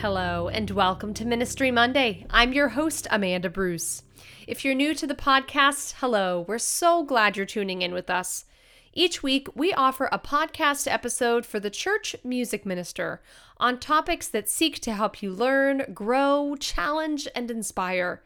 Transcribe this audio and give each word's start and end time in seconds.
Hello, 0.00 0.46
and 0.46 0.70
welcome 0.70 1.12
to 1.14 1.24
Ministry 1.24 1.72
Monday. 1.72 2.24
I'm 2.30 2.52
your 2.52 2.68
host, 2.68 3.08
Amanda 3.10 3.50
Bruce. 3.50 4.04
If 4.46 4.64
you're 4.64 4.72
new 4.72 4.94
to 4.94 5.08
the 5.08 5.14
podcast, 5.16 5.94
hello. 5.98 6.44
We're 6.46 6.58
so 6.58 7.02
glad 7.02 7.36
you're 7.36 7.44
tuning 7.44 7.82
in 7.82 7.92
with 7.92 8.08
us. 8.08 8.44
Each 8.92 9.24
week, 9.24 9.48
we 9.56 9.72
offer 9.72 10.08
a 10.12 10.20
podcast 10.20 10.86
episode 10.88 11.44
for 11.44 11.58
the 11.58 11.68
church 11.68 12.14
music 12.22 12.64
minister 12.64 13.20
on 13.56 13.80
topics 13.80 14.28
that 14.28 14.48
seek 14.48 14.78
to 14.82 14.92
help 14.92 15.20
you 15.20 15.32
learn, 15.32 15.92
grow, 15.92 16.54
challenge, 16.60 17.26
and 17.34 17.50
inspire. 17.50 18.22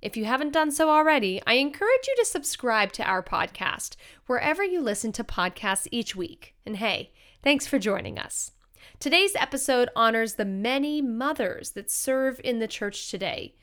If 0.00 0.16
you 0.16 0.24
haven't 0.24 0.54
done 0.54 0.70
so 0.70 0.88
already, 0.88 1.42
I 1.46 1.54
encourage 1.54 2.08
you 2.08 2.16
to 2.16 2.24
subscribe 2.24 2.92
to 2.92 3.04
our 3.04 3.22
podcast 3.22 3.96
wherever 4.24 4.64
you 4.64 4.80
listen 4.80 5.12
to 5.12 5.22
podcasts 5.22 5.86
each 5.90 6.16
week. 6.16 6.54
And 6.64 6.76
hey, 6.76 7.12
thanks 7.42 7.66
for 7.66 7.78
joining 7.78 8.18
us. 8.18 8.52
Today's 8.98 9.34
episode 9.36 9.88
honors 9.96 10.34
the 10.34 10.44
many 10.44 11.00
mothers 11.00 11.70
that 11.70 11.90
serve 11.90 12.40
in 12.44 12.58
the 12.58 12.68
church 12.68 13.10
today. 13.10 13.54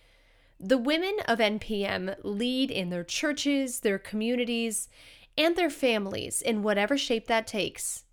The 0.60 0.78
women 0.78 1.18
of 1.28 1.40
NPM 1.40 2.16
lead 2.24 2.72
in 2.72 2.90
their 2.90 3.04
churches, 3.04 3.82
their 3.82 4.00
communities, 4.00 4.90
and 5.38 5.56
their 5.56 5.70
families 5.70 6.42
in 6.42 6.64
whatever 6.64 6.98
shape 6.98 7.28
that 7.28 7.46
takes. 7.46 8.06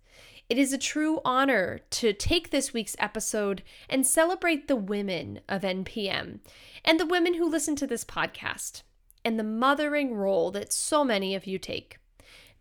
It 0.47 0.59
is 0.59 0.71
a 0.71 0.77
true 0.77 1.21
honor 1.25 1.79
to 1.89 2.13
take 2.13 2.51
this 2.51 2.71
week's 2.71 2.95
episode 2.99 3.63
and 3.89 4.05
celebrate 4.05 4.67
the 4.67 4.75
women 4.75 5.39
of 5.49 5.63
NPM 5.63 6.39
and 6.83 6.99
the 6.99 7.07
women 7.07 7.33
who 7.33 7.49
listen 7.49 7.75
to 7.77 7.87
this 7.87 8.05
podcast 8.05 8.83
and 9.23 9.39
the 9.39 9.43
mothering 9.43 10.13
role 10.13 10.51
that 10.51 10.71
so 10.71 11.03
many 11.03 11.33
of 11.33 11.47
you 11.47 11.57
take. 11.57 11.97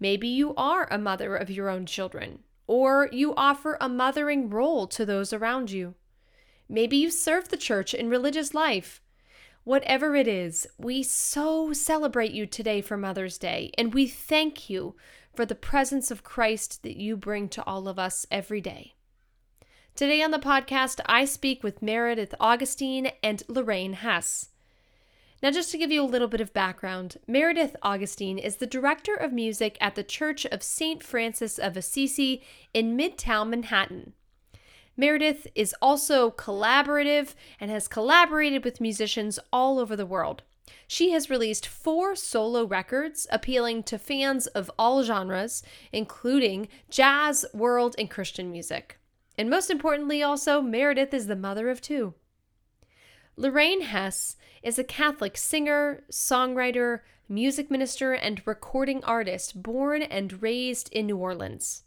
Maybe 0.01 0.29
you 0.29 0.55
are 0.55 0.89
a 0.91 0.97
mother 0.97 1.37
of 1.37 1.51
your 1.51 1.69
own 1.69 1.85
children 1.85 2.44
or 2.67 3.09
you 3.13 3.35
offer 3.37 3.77
a 3.81 3.89
mothering 3.89 4.49
role 4.51 4.87
to 4.89 5.05
those 5.05 5.33
around 5.33 5.71
you. 5.71 5.95
Maybe 6.69 6.97
you 6.97 7.11
serve 7.11 7.49
the 7.49 7.57
church 7.57 7.95
in 7.95 8.09
religious 8.09 8.55
life. 8.55 9.01
Whatever 9.65 10.15
it 10.15 10.29
is, 10.29 10.67
we 10.79 11.03
so 11.03 11.73
celebrate 11.73 12.33
you 12.33 12.47
today 12.47 12.81
for 12.81 12.97
Mother's 12.97 13.39
Day, 13.39 13.71
and 13.79 13.95
we 13.95 14.07
thank 14.07 14.69
you 14.69 14.95
for 15.35 15.47
the 15.47 15.55
presence 15.55 16.11
of 16.11 16.23
Christ 16.23 16.83
that 16.83 16.97
you 16.97 17.17
bring 17.17 17.49
to 17.51 17.65
all 17.65 17.89
of 17.89 17.99
us 17.99 18.27
every 18.31 18.61
day. 18.61 18.95
Today 19.95 20.23
on 20.23 20.33
the 20.33 20.39
podcast, 20.39 21.01
I 21.07 21.25
speak 21.25 21.63
with 21.63 21.83
Meredith 21.83 22.35
Augustin 22.41 23.09
and 23.23 23.43
Lorraine 23.49 23.95
Hess. 23.95 24.51
Now, 25.45 25.51
just 25.51 25.71
to 25.73 25.77
give 25.77 25.93
you 25.93 26.03
a 26.03 26.07
little 26.07 26.27
bit 26.27 26.41
of 26.41 26.55
background, 26.55 27.19
Meredith 27.27 27.77
Augustin 27.83 28.39
is 28.39 28.57
the 28.57 28.67
director 28.67 29.15
of 29.15 29.31
music 29.31 29.77
at 29.79 29.95
the 29.95 30.03
Church 30.03 30.47
of 30.47 30.63
St. 30.63 31.03
Francis 31.03 31.59
of 31.59 31.77
Assisi 31.77 32.43
in 32.73 32.97
Midtown 32.97 33.51
Manhattan. 33.51 34.15
Meredith 34.97 35.47
is 35.55 35.75
also 35.83 36.31
collaborative 36.31 37.35
and 37.61 37.71
has 37.71 37.89
collaborated 37.89 38.65
with 38.65 38.81
musicians 38.81 39.39
all 39.53 39.79
over 39.79 39.95
the 39.95 40.07
world. 40.07 40.45
She 40.87 41.11
has 41.11 41.29
released 41.29 41.67
four 41.67 42.17
solo 42.17 42.65
records 42.65 43.27
appealing 43.31 43.83
to 43.83 43.99
fans 43.99 44.47
of 44.47 44.71
all 44.79 45.03
genres, 45.03 45.63
including 45.93 46.69
jazz, 46.89 47.45
world, 47.53 47.95
and 47.99 48.09
Christian 48.09 48.51
music. 48.51 48.99
And 49.37 49.51
most 49.51 49.69
importantly, 49.69 50.23
also, 50.23 50.63
Meredith 50.63 51.13
is 51.13 51.27
the 51.27 51.37
mother 51.37 51.69
of 51.69 51.83
two. 51.83 52.15
Lorraine 53.37 53.81
Hess 53.81 54.37
is 54.63 54.79
a 54.79 54.85
Catholic 54.85 55.37
singer, 55.37 56.05
songwriter, 56.09 57.01
music 57.29 57.69
minister, 57.69 58.13
and 58.13 58.41
recording 58.47 59.03
artist 59.03 59.61
born 59.61 60.03
and 60.03 60.41
raised 60.41 60.89
in 60.93 61.07
New 61.07 61.17
Orleans. 61.17 61.83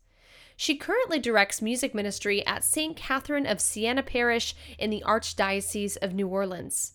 She 0.57 0.75
currently 0.75 1.19
directs 1.19 1.61
music 1.61 1.95
ministry 1.95 2.45
at 2.45 2.65
St. 2.65 2.97
Catherine 2.97 3.45
of 3.45 3.61
Siena 3.61 4.03
Parish 4.03 4.55
in 4.77 4.89
the 4.89 5.03
Archdiocese 5.05 5.95
of 6.01 6.13
New 6.13 6.27
Orleans. 6.27 6.93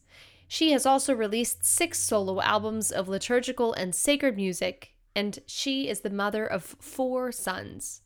She 0.48 0.72
has 0.72 0.84
also 0.84 1.14
released 1.14 1.64
six 1.64 1.98
solo 1.98 2.42
albums 2.42 2.92
of 2.92 3.08
liturgical 3.08 3.72
and 3.72 3.94
sacred 3.94 4.36
music, 4.36 4.92
and 5.16 5.38
she 5.46 5.88
is 5.88 6.00
the 6.00 6.10
mother 6.10 6.46
of 6.46 6.62
four 6.62 7.32
sons. 7.32 8.01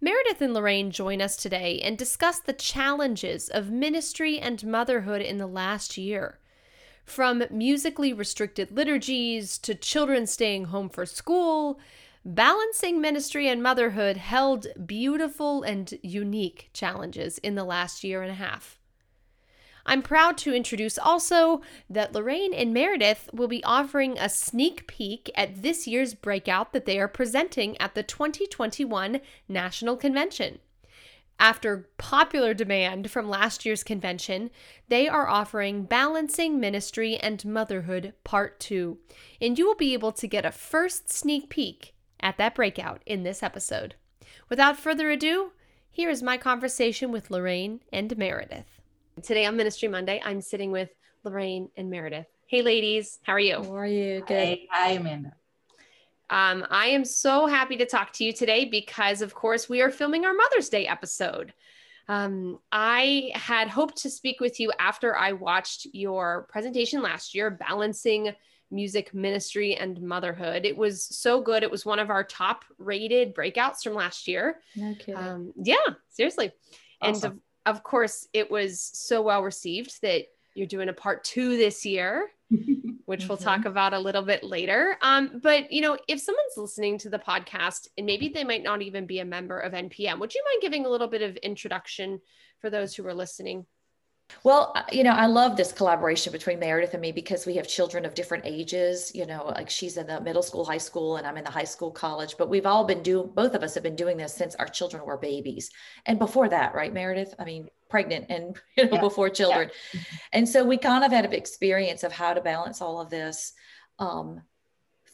Meredith 0.00 0.42
and 0.42 0.52
Lorraine 0.52 0.90
join 0.90 1.22
us 1.22 1.36
today 1.36 1.80
and 1.82 1.96
discuss 1.96 2.38
the 2.38 2.52
challenges 2.52 3.48
of 3.48 3.70
ministry 3.70 4.38
and 4.38 4.64
motherhood 4.64 5.22
in 5.22 5.38
the 5.38 5.46
last 5.46 5.96
year. 5.96 6.38
From 7.04 7.44
musically 7.50 8.12
restricted 8.12 8.70
liturgies 8.70 9.56
to 9.58 9.74
children 9.74 10.26
staying 10.26 10.66
home 10.66 10.90
for 10.90 11.06
school, 11.06 11.80
balancing 12.24 13.00
ministry 13.00 13.48
and 13.48 13.62
motherhood 13.62 14.18
held 14.18 14.66
beautiful 14.84 15.62
and 15.62 15.98
unique 16.02 16.68
challenges 16.74 17.38
in 17.38 17.54
the 17.54 17.64
last 17.64 18.04
year 18.04 18.22
and 18.22 18.30
a 18.30 18.34
half. 18.34 18.78
I'm 19.86 20.02
proud 20.02 20.36
to 20.38 20.52
introduce 20.52 20.98
also 20.98 21.62
that 21.88 22.12
Lorraine 22.12 22.52
and 22.52 22.74
Meredith 22.74 23.30
will 23.32 23.46
be 23.46 23.62
offering 23.62 24.18
a 24.18 24.28
sneak 24.28 24.88
peek 24.88 25.30
at 25.36 25.62
this 25.62 25.86
year's 25.86 26.12
breakout 26.12 26.72
that 26.72 26.86
they 26.86 26.98
are 26.98 27.06
presenting 27.06 27.80
at 27.80 27.94
the 27.94 28.02
2021 28.02 29.20
National 29.48 29.96
Convention. 29.96 30.58
After 31.38 31.88
popular 31.98 32.52
demand 32.52 33.10
from 33.10 33.28
last 33.28 33.64
year's 33.64 33.84
convention, 33.84 34.50
they 34.88 35.06
are 35.06 35.28
offering 35.28 35.84
Balancing 35.84 36.58
Ministry 36.58 37.16
and 37.16 37.44
Motherhood 37.44 38.14
Part 38.24 38.58
2, 38.58 38.98
and 39.40 39.56
you 39.56 39.66
will 39.66 39.76
be 39.76 39.92
able 39.92 40.12
to 40.12 40.26
get 40.26 40.46
a 40.46 40.50
first 40.50 41.12
sneak 41.12 41.48
peek 41.48 41.94
at 42.18 42.38
that 42.38 42.54
breakout 42.54 43.02
in 43.06 43.22
this 43.22 43.42
episode. 43.42 43.94
Without 44.48 44.78
further 44.78 45.10
ado, 45.10 45.52
here 45.90 46.10
is 46.10 46.22
my 46.22 46.36
conversation 46.36 47.12
with 47.12 47.30
Lorraine 47.30 47.80
and 47.92 48.16
Meredith. 48.16 48.75
Today 49.22 49.46
on 49.46 49.56
Ministry 49.56 49.88
Monday, 49.88 50.20
I'm 50.22 50.42
sitting 50.42 50.70
with 50.70 50.90
Lorraine 51.24 51.70
and 51.74 51.88
Meredith. 51.88 52.26
Hey, 52.48 52.60
ladies, 52.60 53.18
how 53.22 53.32
are 53.32 53.40
you? 53.40 53.54
How 53.54 53.76
are 53.76 53.86
you? 53.86 54.20
Good. 54.20 54.28
Hey, 54.36 54.68
hi, 54.70 54.90
Amanda. 54.90 55.32
Um, 56.28 56.66
I 56.70 56.88
am 56.88 57.02
so 57.04 57.46
happy 57.46 57.76
to 57.78 57.86
talk 57.86 58.12
to 58.14 58.24
you 58.24 58.34
today 58.34 58.66
because, 58.66 59.22
of 59.22 59.34
course, 59.34 59.70
we 59.70 59.80
are 59.80 59.90
filming 59.90 60.26
our 60.26 60.34
Mother's 60.34 60.68
Day 60.68 60.86
episode. 60.86 61.54
Um, 62.08 62.58
I 62.70 63.30
had 63.34 63.68
hoped 63.68 63.96
to 64.02 64.10
speak 64.10 64.38
with 64.38 64.60
you 64.60 64.70
after 64.78 65.16
I 65.16 65.32
watched 65.32 65.86
your 65.92 66.46
presentation 66.50 67.00
last 67.00 67.34
year, 67.34 67.50
Balancing 67.50 68.32
Music 68.70 69.14
Ministry 69.14 69.76
and 69.76 70.00
Motherhood. 70.02 70.66
It 70.66 70.76
was 70.76 71.02
so 71.02 71.40
good. 71.40 71.62
It 71.62 71.70
was 71.70 71.86
one 71.86 72.00
of 72.00 72.10
our 72.10 72.22
top 72.22 72.66
rated 72.76 73.34
breakouts 73.34 73.82
from 73.82 73.94
last 73.94 74.28
year. 74.28 74.58
No 74.76 74.94
kidding. 74.94 75.16
Um, 75.16 75.52
yeah, 75.56 75.76
seriously. 76.10 76.52
Awesome. 77.00 77.32
And 77.32 77.40
of 77.66 77.82
course, 77.82 78.28
it 78.32 78.50
was 78.50 78.80
so 78.80 79.20
well 79.20 79.42
received 79.42 80.00
that 80.02 80.26
you're 80.54 80.66
doing 80.66 80.88
a 80.88 80.94
part 80.94 81.24
two 81.24 81.56
this 81.56 81.84
year, 81.84 82.30
which 83.04 83.28
we'll 83.28 83.36
talk 83.36 83.66
about 83.66 83.92
a 83.92 83.98
little 83.98 84.22
bit 84.22 84.42
later. 84.42 84.96
Um, 85.02 85.40
but 85.42 85.70
you 85.70 85.82
know, 85.82 85.98
if 86.08 86.20
someone's 86.20 86.56
listening 86.56 86.96
to 86.98 87.10
the 87.10 87.18
podcast 87.18 87.88
and 87.98 88.06
maybe 88.06 88.28
they 88.28 88.44
might 88.44 88.62
not 88.62 88.82
even 88.82 89.06
be 89.06 89.18
a 89.18 89.24
member 89.24 89.58
of 89.58 89.72
NPM, 89.72 90.18
would 90.20 90.34
you 90.34 90.42
mind 90.50 90.62
giving 90.62 90.86
a 90.86 90.88
little 90.88 91.08
bit 91.08 91.22
of 91.22 91.36
introduction 91.36 92.20
for 92.60 92.70
those 92.70 92.94
who 92.94 93.06
are 93.06 93.14
listening? 93.14 93.66
Well, 94.42 94.74
you 94.92 95.04
know, 95.04 95.12
I 95.12 95.26
love 95.26 95.56
this 95.56 95.72
collaboration 95.72 96.32
between 96.32 96.58
Meredith 96.58 96.94
and 96.94 97.00
me 97.00 97.12
because 97.12 97.46
we 97.46 97.54
have 97.56 97.66
children 97.66 98.04
of 98.04 98.14
different 98.14 98.44
ages. 98.46 99.12
You 99.14 99.26
know, 99.26 99.46
like 99.46 99.70
she's 99.70 99.96
in 99.96 100.06
the 100.06 100.20
middle 100.20 100.42
school, 100.42 100.64
high 100.64 100.78
school, 100.78 101.16
and 101.16 101.26
I'm 101.26 101.36
in 101.36 101.44
the 101.44 101.50
high 101.50 101.64
school, 101.64 101.90
college. 101.90 102.36
But 102.36 102.48
we've 102.48 102.66
all 102.66 102.84
been 102.84 103.02
doing, 103.02 103.30
both 103.34 103.54
of 103.54 103.62
us 103.62 103.74
have 103.74 103.82
been 103.82 103.96
doing 103.96 104.16
this 104.16 104.34
since 104.34 104.54
our 104.56 104.68
children 104.68 105.04
were 105.04 105.16
babies. 105.16 105.70
And 106.06 106.18
before 106.18 106.48
that, 106.48 106.74
right, 106.74 106.92
Meredith? 106.92 107.34
I 107.38 107.44
mean, 107.44 107.68
pregnant 107.88 108.26
and, 108.28 108.56
you 108.76 108.84
know, 108.86 108.94
yeah. 108.94 109.00
before 109.00 109.30
children. 109.30 109.70
Yeah. 109.92 110.00
And 110.32 110.48
so 110.48 110.64
we 110.64 110.76
kind 110.76 111.04
of 111.04 111.12
had 111.12 111.24
an 111.24 111.32
experience 111.32 112.02
of 112.02 112.12
how 112.12 112.34
to 112.34 112.40
balance 112.40 112.80
all 112.80 113.00
of 113.00 113.10
this 113.10 113.52
um, 113.98 114.42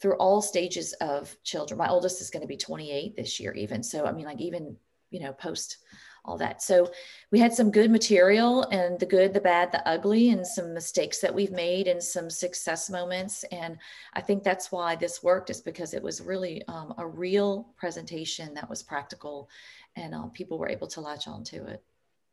through 0.01 0.17
all 0.17 0.43
stages 0.43 0.95
of 0.95 1.35
children. 1.45 1.79
My 1.79 1.89
oldest 1.89 2.21
is 2.21 2.31
going 2.31 2.43
to 2.43 2.49
be 2.49 2.57
28 2.57 3.17
this 3.17 3.39
year, 3.41 3.53
even. 3.55 3.83
So, 3.83 4.05
I 4.07 4.13
mean, 4.13 4.25
like, 4.25 4.41
even, 4.41 4.77
you 5.11 5.21
know, 5.21 5.33
post 5.33 5.79
all 6.25 6.39
that. 6.39 6.63
So 6.63 6.91
we 7.31 7.41
had 7.41 7.53
some 7.53 7.71
good 7.71 7.91
material 7.91 8.63
and 8.65 8.99
the 8.99 9.07
good, 9.07 9.35
the 9.35 9.41
bad, 9.41 9.73
the 9.73 9.87
ugly, 9.89 10.31
and 10.31 10.47
some 10.47 10.73
mistakes 10.73 11.19
that 11.21 11.35
we've 11.35 11.51
made 11.51 11.89
and 11.89 12.03
some 12.03 12.31
success 12.31 12.89
moments. 12.89 13.45
And 13.51 13.77
I 14.15 14.21
think 14.21 14.43
that's 14.43 14.71
why 14.71 14.95
this 14.95 15.23
worked 15.23 15.51
is 15.51 15.61
because 15.61 15.95
it 15.95 16.03
was 16.03 16.21
really 16.21 16.63
um, 16.69 16.95
a 16.99 17.07
real 17.07 17.75
presentation 17.77 18.55
that 18.55 18.71
was 18.71 18.83
practical 18.83 19.49
and 19.97 20.15
uh, 20.15 20.27
people 20.29 20.59
were 20.59 20.69
able 20.69 20.87
to 20.89 21.01
latch 21.01 21.27
on 21.27 21.43
to 21.45 21.67
it. 21.67 21.83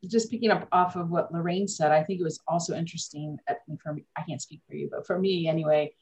Just 0.07 0.31
picking 0.31 0.51
up 0.51 0.67
off 0.71 0.95
of 0.95 1.09
what 1.09 1.33
Lorraine 1.33 1.67
said, 1.67 1.91
I 1.91 2.03
think 2.03 2.21
it 2.21 2.23
was 2.23 2.39
also 2.47 2.75
interesting 2.75 3.37
uh, 3.49 3.55
for 3.81 3.93
me, 3.93 4.05
I 4.15 4.21
can't 4.21 4.41
speak 4.41 4.61
for 4.67 4.75
you, 4.75 4.87
but 4.89 5.05
for 5.05 5.19
me 5.19 5.47
anyway, 5.47 5.93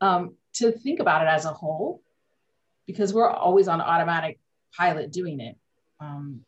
um, 0.00 0.34
to 0.54 0.72
think 0.72 1.00
about 1.00 1.22
it 1.22 1.28
as 1.28 1.46
a 1.46 1.52
whole, 1.52 2.02
because 2.86 3.14
we're 3.14 3.30
always 3.30 3.66
on 3.68 3.80
automatic 3.80 4.38
pilot 4.76 5.10
doing 5.10 5.40
it. 5.40 5.56
Um, 6.00 6.40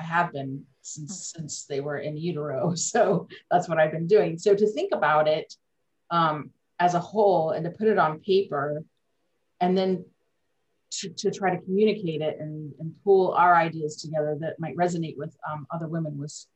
I 0.00 0.02
have 0.02 0.32
been 0.32 0.64
since 0.80 1.12
mm-hmm. 1.12 1.40
since 1.40 1.66
they 1.66 1.80
were 1.80 1.98
in 1.98 2.16
utero. 2.16 2.74
So 2.76 3.28
that's 3.50 3.68
what 3.68 3.78
I've 3.78 3.92
been 3.92 4.06
doing. 4.06 4.38
So 4.38 4.54
to 4.54 4.66
think 4.66 4.92
about 4.94 5.28
it 5.28 5.54
um, 6.10 6.50
as 6.78 6.94
a 6.94 7.00
whole 7.00 7.50
and 7.50 7.64
to 7.64 7.70
put 7.70 7.88
it 7.88 7.98
on 7.98 8.20
paper, 8.20 8.82
and 9.60 9.76
then 9.76 10.04
to, 10.92 11.10
to 11.10 11.30
try 11.30 11.54
to 11.54 11.62
communicate 11.62 12.20
it 12.20 12.38
and, 12.40 12.72
and 12.80 12.94
pull 13.04 13.32
our 13.34 13.54
ideas 13.54 13.96
together 14.02 14.36
that 14.40 14.58
might 14.58 14.76
resonate 14.76 15.16
with 15.16 15.36
um, 15.48 15.66
other 15.70 15.86
women 15.86 16.18
was 16.18 16.48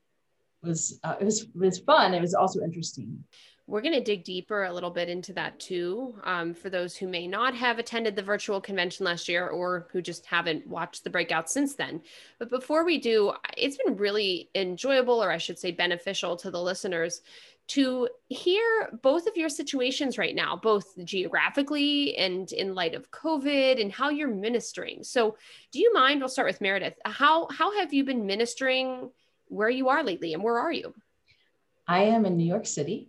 was 0.62 0.99
uh, 1.05 1.17
it 1.20 1.25
was 1.25 1.43
it 1.43 1.55
was 1.55 1.79
fun. 1.81 2.14
It 2.14 2.20
was 2.20 2.35
also 2.35 2.62
interesting. 2.62 3.25
We're 3.66 3.81
going 3.81 3.94
to 3.94 4.02
dig 4.02 4.25
deeper 4.25 4.64
a 4.64 4.72
little 4.72 4.90
bit 4.90 5.08
into 5.08 5.32
that 5.34 5.58
too. 5.58 6.14
Um, 6.25 6.52
for 6.52 6.69
those 6.69 6.96
who 6.96 7.08
may 7.08 7.26
not 7.26 7.55
have 7.55 7.78
attended 7.78 8.14
the 8.14 8.22
virtual 8.22 8.61
convention 8.61 9.06
last 9.06 9.26
year 9.26 9.49
or 9.49 9.88
who 9.90 10.02
just 10.02 10.26
haven't 10.26 10.66
watched 10.66 11.02
the 11.02 11.11
breakout 11.11 11.49
since 11.49 11.75
then. 11.75 12.02
But 12.38 12.50
before 12.50 12.84
we 12.84 12.99
do, 12.99 13.32
it's 13.56 13.78
been 13.78 13.96
really 13.96 14.50
enjoyable, 14.55 15.22
or 15.22 15.31
I 15.31 15.38
should 15.38 15.58
say 15.58 15.70
beneficial 15.70 16.37
to 16.37 16.50
the 16.50 16.61
listeners 16.61 17.22
to 17.66 18.06
hear 18.28 18.90
both 19.02 19.26
of 19.26 19.38
your 19.38 19.49
situations 19.49 20.19
right 20.19 20.34
now, 20.34 20.55
both 20.55 21.02
geographically 21.02 22.14
and 22.19 22.52
in 22.52 22.75
light 22.75 22.94
of 22.94 23.10
COVID 23.10 23.81
and 23.81 23.90
how 23.90 24.10
you're 24.10 24.28
ministering. 24.28 25.02
So, 25.02 25.38
do 25.72 25.81
you 25.81 25.90
mind? 25.94 26.20
We'll 26.20 26.28
start 26.28 26.49
with 26.49 26.60
Meredith. 26.60 26.99
How 27.06 27.49
how 27.50 27.78
have 27.78 27.94
you 27.94 28.05
been 28.05 28.26
ministering 28.26 29.10
where 29.49 29.70
you 29.70 29.88
are 29.88 30.02
lately, 30.02 30.34
and 30.34 30.43
where 30.43 30.58
are 30.58 30.72
you? 30.72 30.94
I 31.88 32.02
am 32.02 32.26
in 32.26 32.37
New 32.37 32.46
York 32.46 32.67
City 32.67 33.08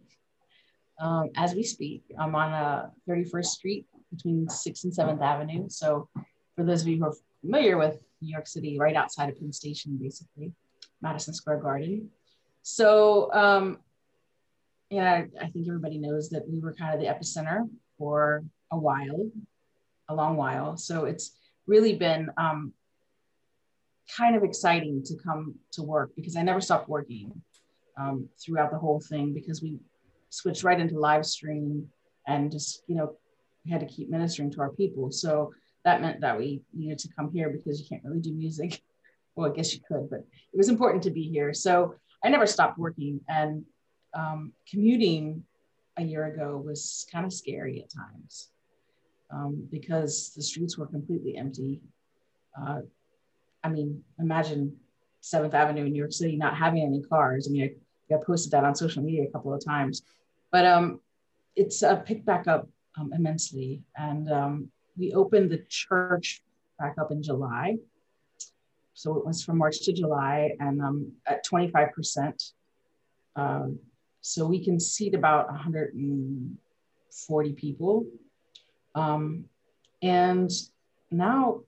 um, 1.00 1.30
as 1.36 1.54
we 1.54 1.64
speak. 1.64 2.04
I'm 2.20 2.36
on 2.36 2.54
uh, 2.54 2.90
31st 3.10 3.46
Street 3.46 3.86
between 4.14 4.48
6th 4.48 4.84
and 4.84 4.94
7th 4.94 5.22
Avenue. 5.22 5.70
So, 5.70 6.10
for 6.56 6.64
those 6.64 6.82
of 6.82 6.88
you 6.88 6.98
who 6.98 7.06
are 7.06 7.16
familiar 7.42 7.78
with 7.78 8.00
New 8.22 8.32
York 8.32 8.48
City, 8.48 8.80
right 8.80 8.96
outside 8.96 9.30
of 9.30 9.38
Penn 9.38 9.52
Station, 9.52 9.98
basically, 10.02 10.54
Madison 11.02 11.34
Square 11.34 11.58
Garden. 11.58 12.10
So, 12.62 13.32
um, 13.34 13.80
yeah, 14.90 15.26
I 15.42 15.48
think 15.48 15.68
everybody 15.68 15.98
knows 15.98 16.30
that 16.30 16.48
we 16.48 16.60
were 16.60 16.74
kind 16.74 16.94
of 16.94 17.02
the 17.02 17.08
epicenter 17.08 17.68
for 17.98 18.44
a 18.72 18.78
while, 18.78 19.30
a 20.08 20.16
long 20.16 20.38
while. 20.38 20.78
So, 20.78 21.06
it's 21.06 21.38
really 21.68 21.96
been 21.96 22.30
um, 22.38 22.74
kind 24.16 24.36
of 24.36 24.44
exciting 24.44 25.04
to 25.04 25.16
come 25.18 25.56
to 25.74 25.84
work 25.84 26.12
because 26.16 26.36
I 26.38 26.44
never 26.44 26.62
stopped 26.62 26.88
working 26.88 27.34
um, 27.98 28.30
throughout 28.40 28.72
the 28.72 28.78
whole 28.78 29.02
thing 29.02 29.34
because 29.34 29.62
we 29.62 29.80
switched 30.30 30.63
right 30.63 30.80
into 30.80 31.00
live 31.00 31.25
stream 31.25 31.88
and 32.27 32.51
just, 32.51 32.83
you 32.88 32.95
know, 32.95 33.16
had 33.69 33.80
to 33.80 33.86
keep 33.86 34.10
ministering 34.10 34.51
to 34.51 34.62
our 34.62 34.72
people. 34.72 35.12
So 35.12 35.54
that 35.83 36.01
meant 36.01 36.22
that 36.22 36.38
we 36.38 36.62
needed 36.74 37.00
to 37.00 37.10
come 37.16 37.31
here 37.31 37.50
because 37.50 37.80
you 37.80 37.88
can't 37.88 38.04
really 38.04 38.22
do 38.22 38.33
music. 38.33 38.81
Well, 39.38 39.51
I 39.51 39.54
guess 39.54 39.74
you 39.74 39.81
could, 39.86 40.10
but 40.10 40.19
it 40.19 40.57
was 40.57 40.69
important 40.69 41.04
to 41.04 41.12
be 41.12 41.24
here. 41.24 41.54
So 41.54 41.95
I 42.24 42.30
never 42.30 42.48
stopped 42.48 42.77
working 42.77 43.19
and 43.27 43.66
um, 44.13 44.54
commuting 44.72 45.44
a 45.98 46.04
year 46.04 46.25
ago 46.27 46.62
was 46.66 47.06
kind 47.12 47.25
of 47.25 47.33
scary 47.33 47.83
at 47.83 47.89
times 47.94 48.50
um, 49.30 49.68
because 49.69 50.31
the 50.36 50.42
streets 50.42 50.77
were 50.77 50.88
completely 50.88 51.36
empty. 51.36 51.81
Uh, 52.57 52.81
I 53.62 53.68
mean, 53.68 54.04
imagine 54.19 54.77
Seventh 55.22 55.54
Avenue 55.54 55.86
in 55.86 55.92
New 55.92 56.00
York 56.00 56.13
City 56.13 56.38
not 56.38 56.56
having 56.56 56.83
any 56.83 57.01
cars. 57.01 57.48
I 57.48 57.51
mean, 57.51 57.75
I, 58.12 58.16
posted 58.25 58.52
that 58.52 58.63
on 58.63 58.75
social 58.75 59.04
media 59.04 59.24
a 59.24 59.31
couple 59.31 59.54
of 59.54 59.63
times. 59.63 60.02
But 60.52 60.66
um, 60.66 61.00
it's 61.56 61.84
uh, 61.84 61.98
picked 61.98 62.25
back 62.25 62.48
up 62.48 62.68
um, 62.98 63.13
immensely. 63.13 63.84
And 63.96 64.31
um, 64.31 64.72
we 64.98 65.13
opened 65.13 65.52
the 65.52 65.63
church 65.69 66.42
back 66.80 66.96
up 67.00 67.12
in 67.12 67.24
July. 67.24 67.78
So 68.94 69.18
it 69.18 69.25
was 69.25 69.44
from 69.44 69.57
March 69.57 69.81
to 69.84 69.94
July 69.94 70.52
and 70.60 70.81
um, 70.81 71.12
at 71.28 71.46
25%. 71.46 72.54
Um, 73.36 73.80
so 74.22 74.48
we 74.48 74.63
can 74.63 74.80
seat 74.80 75.13
about 75.13 75.50
140 75.50 77.54
people. 77.54 78.06
Um, 78.96 79.46
and 80.01 80.50
now 81.12 81.62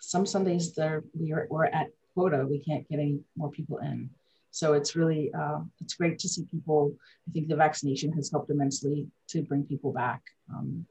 some 0.00 0.26
Sundays 0.26 0.74
there 0.74 1.04
we 1.18 1.32
are, 1.32 1.46
we're 1.48 1.64
at 1.66 1.88
quota. 2.14 2.46
We 2.48 2.58
can't 2.58 2.88
get 2.88 2.98
any 2.98 3.20
more 3.36 3.50
people 3.50 3.78
in. 3.78 4.10
So 4.52 4.74
it's 4.74 4.94
really, 4.94 5.32
uh, 5.32 5.60
it's 5.80 5.94
great 5.94 6.18
to 6.20 6.28
see 6.28 6.44
people. 6.44 6.94
I 7.28 7.32
think 7.32 7.48
the 7.48 7.56
vaccination 7.56 8.12
has 8.12 8.30
helped 8.30 8.50
immensely 8.50 9.08
to 9.28 9.42
bring 9.42 9.64
people 9.64 9.92
back. 9.92 10.22
Um, 10.54 10.86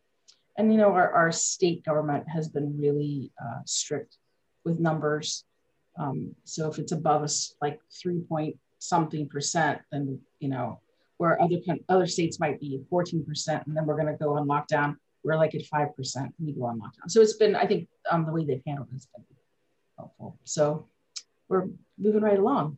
and, 0.57 0.73
you 0.73 0.79
know, 0.79 0.91
our, 0.91 1.11
our 1.13 1.31
state 1.31 1.85
government 1.85 2.27
has 2.27 2.49
been 2.49 2.77
really 2.77 3.31
uh, 3.41 3.59
strict 3.65 4.17
with 4.65 4.79
numbers. 4.79 5.45
Um, 5.97 6.35
so 6.43 6.69
if 6.69 6.79
it's 6.79 6.91
above 6.91 7.21
us, 7.21 7.53
like 7.61 7.79
three 8.01 8.21
point 8.21 8.57
something 8.79 9.29
percent, 9.29 9.79
then, 9.91 10.19
you 10.39 10.49
know, 10.49 10.79
where 11.17 11.39
other, 11.39 11.57
other 11.87 12.07
states 12.07 12.39
might 12.39 12.59
be 12.59 12.81
14%, 12.91 13.23
and 13.67 13.77
then 13.77 13.85
we're 13.85 13.95
going 13.95 14.07
to 14.07 14.17
go 14.17 14.37
on 14.37 14.47
lockdown. 14.47 14.95
We're 15.23 15.35
like 15.35 15.53
at 15.53 15.61
5% 15.61 16.29
we 16.39 16.53
go 16.53 16.65
on 16.65 16.79
lockdown. 16.79 17.09
So 17.09 17.21
it's 17.21 17.37
been, 17.37 17.55
I 17.55 17.67
think 17.67 17.87
um, 18.09 18.25
the 18.25 18.31
way 18.31 18.43
they've 18.43 18.63
handled 18.65 18.87
it 18.89 18.93
has 18.93 19.05
been 19.05 19.23
helpful. 19.99 20.39
So 20.45 20.87
we're 21.47 21.67
moving 21.99 22.23
right 22.23 22.39
along. 22.39 22.77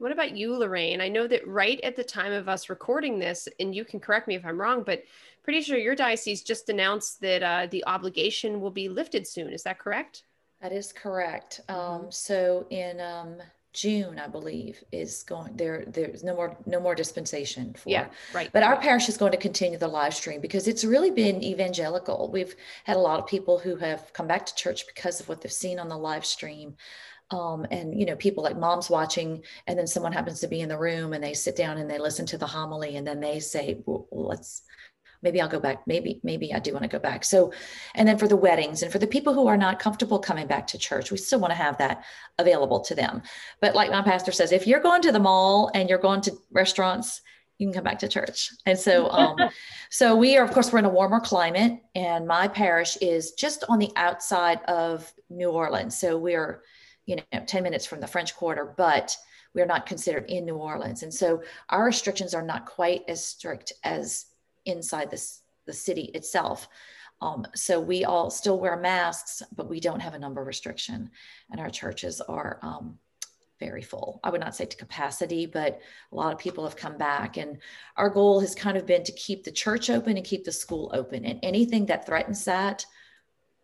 What 0.00 0.12
about 0.12 0.34
you, 0.34 0.56
Lorraine? 0.56 1.02
I 1.02 1.08
know 1.08 1.26
that 1.26 1.46
right 1.46 1.78
at 1.82 1.94
the 1.94 2.02
time 2.02 2.32
of 2.32 2.48
us 2.48 2.70
recording 2.70 3.18
this, 3.18 3.46
and 3.60 3.74
you 3.74 3.84
can 3.84 4.00
correct 4.00 4.28
me 4.28 4.34
if 4.34 4.46
I'm 4.46 4.58
wrong, 4.58 4.82
but 4.82 5.04
pretty 5.42 5.60
sure 5.60 5.76
your 5.76 5.94
diocese 5.94 6.42
just 6.42 6.70
announced 6.70 7.20
that 7.20 7.42
uh, 7.42 7.66
the 7.70 7.84
obligation 7.84 8.62
will 8.62 8.70
be 8.70 8.88
lifted 8.88 9.26
soon. 9.26 9.52
Is 9.52 9.62
that 9.64 9.78
correct? 9.78 10.22
That 10.62 10.72
is 10.72 10.90
correct. 10.90 11.60
Mm-hmm. 11.68 11.80
Um, 12.06 12.10
so 12.10 12.66
in 12.70 12.98
um, 12.98 13.42
June, 13.74 14.18
I 14.18 14.26
believe, 14.26 14.82
is 14.90 15.22
going 15.22 15.54
there. 15.58 15.84
There's 15.86 16.24
no 16.24 16.34
more 16.34 16.56
no 16.64 16.80
more 16.80 16.94
dispensation 16.94 17.74
for. 17.74 17.90
Yeah, 17.90 18.06
right. 18.32 18.48
But 18.54 18.62
our 18.62 18.80
parish 18.80 19.06
is 19.10 19.18
going 19.18 19.32
to 19.32 19.38
continue 19.38 19.76
the 19.76 19.86
live 19.86 20.14
stream 20.14 20.40
because 20.40 20.66
it's 20.66 20.82
really 20.82 21.10
been 21.10 21.44
evangelical. 21.44 22.30
We've 22.32 22.56
had 22.84 22.96
a 22.96 23.00
lot 23.00 23.20
of 23.20 23.26
people 23.26 23.58
who 23.58 23.76
have 23.76 24.14
come 24.14 24.26
back 24.26 24.46
to 24.46 24.54
church 24.54 24.86
because 24.86 25.20
of 25.20 25.28
what 25.28 25.42
they've 25.42 25.52
seen 25.52 25.78
on 25.78 25.90
the 25.90 25.98
live 25.98 26.24
stream 26.24 26.76
um, 27.30 27.66
and 27.70 27.98
you 27.98 28.06
know 28.06 28.16
people 28.16 28.42
like 28.42 28.58
moms 28.58 28.90
watching 28.90 29.42
and 29.66 29.78
then 29.78 29.86
someone 29.86 30.12
happens 30.12 30.40
to 30.40 30.48
be 30.48 30.60
in 30.60 30.68
the 30.68 30.78
room 30.78 31.12
and 31.12 31.22
they 31.22 31.34
sit 31.34 31.56
down 31.56 31.78
and 31.78 31.88
they 31.88 31.98
listen 31.98 32.26
to 32.26 32.38
the 32.38 32.46
homily 32.46 32.96
and 32.96 33.06
then 33.06 33.20
they 33.20 33.40
say 33.40 33.78
well, 33.86 34.06
let's 34.10 34.62
maybe 35.22 35.40
i'll 35.40 35.48
go 35.48 35.60
back 35.60 35.86
maybe 35.86 36.18
maybe 36.22 36.52
i 36.52 36.58
do 36.58 36.72
want 36.72 36.82
to 36.82 36.88
go 36.88 36.98
back. 36.98 37.24
So 37.24 37.52
and 37.94 38.08
then 38.08 38.18
for 38.18 38.28
the 38.28 38.36
weddings 38.36 38.82
and 38.82 38.90
for 38.90 38.98
the 38.98 39.06
people 39.06 39.34
who 39.34 39.46
are 39.46 39.56
not 39.56 39.78
comfortable 39.78 40.18
coming 40.18 40.46
back 40.46 40.66
to 40.68 40.78
church 40.78 41.10
we 41.10 41.18
still 41.18 41.40
want 41.40 41.52
to 41.52 41.56
have 41.56 41.78
that 41.78 42.04
available 42.38 42.80
to 42.80 42.94
them. 42.94 43.22
But 43.60 43.74
like 43.74 43.90
my 43.90 44.02
pastor 44.02 44.32
says 44.32 44.52
if 44.52 44.66
you're 44.66 44.80
going 44.80 45.02
to 45.02 45.12
the 45.12 45.20
mall 45.20 45.70
and 45.74 45.88
you're 45.88 45.98
going 45.98 46.22
to 46.22 46.32
restaurants 46.50 47.20
you 47.58 47.66
can 47.66 47.74
come 47.74 47.84
back 47.84 47.98
to 47.98 48.08
church. 48.08 48.50
And 48.66 48.78
so 48.78 49.10
um 49.10 49.36
so 49.90 50.16
we 50.16 50.36
are 50.36 50.44
of 50.44 50.50
course 50.52 50.72
we're 50.72 50.80
in 50.80 50.84
a 50.84 50.88
warmer 50.88 51.20
climate 51.20 51.80
and 51.94 52.26
my 52.26 52.48
parish 52.48 52.96
is 52.96 53.32
just 53.32 53.62
on 53.68 53.78
the 53.78 53.92
outside 53.94 54.60
of 54.64 55.12
new 55.28 55.50
orleans. 55.50 55.96
So 55.96 56.16
we're 56.16 56.62
you 57.06 57.16
know 57.16 57.44
10 57.46 57.62
minutes 57.62 57.86
from 57.86 58.00
the 58.00 58.06
french 58.06 58.36
quarter 58.36 58.74
but 58.76 59.16
we're 59.54 59.66
not 59.66 59.86
considered 59.86 60.30
in 60.30 60.44
new 60.44 60.56
orleans 60.56 61.02
and 61.02 61.12
so 61.12 61.42
our 61.68 61.84
restrictions 61.84 62.34
are 62.34 62.42
not 62.42 62.66
quite 62.66 63.02
as 63.08 63.24
strict 63.24 63.72
as 63.84 64.26
inside 64.66 65.10
this 65.10 65.42
the 65.66 65.72
city 65.72 66.10
itself 66.14 66.68
um, 67.22 67.46
so 67.54 67.78
we 67.78 68.04
all 68.04 68.30
still 68.30 68.58
wear 68.58 68.76
masks 68.76 69.42
but 69.54 69.68
we 69.68 69.80
don't 69.80 70.00
have 70.00 70.14
a 70.14 70.18
number 70.18 70.42
restriction 70.42 71.10
and 71.50 71.60
our 71.60 71.70
churches 71.70 72.20
are 72.20 72.58
um, 72.62 72.98
very 73.60 73.82
full. 73.82 74.18
I 74.24 74.30
would 74.30 74.40
not 74.40 74.56
say 74.56 74.64
to 74.64 74.76
capacity, 74.76 75.46
but 75.46 75.80
a 76.10 76.16
lot 76.16 76.32
of 76.32 76.38
people 76.38 76.64
have 76.64 76.76
come 76.76 76.96
back. 76.96 77.36
And 77.36 77.58
our 77.96 78.08
goal 78.08 78.40
has 78.40 78.54
kind 78.54 78.76
of 78.76 78.86
been 78.86 79.04
to 79.04 79.12
keep 79.12 79.44
the 79.44 79.52
church 79.52 79.90
open 79.90 80.16
and 80.16 80.26
keep 80.26 80.44
the 80.44 80.50
school 80.50 80.90
open. 80.94 81.24
And 81.26 81.38
anything 81.42 81.86
that 81.86 82.06
threatens 82.06 82.44
that, 82.46 82.84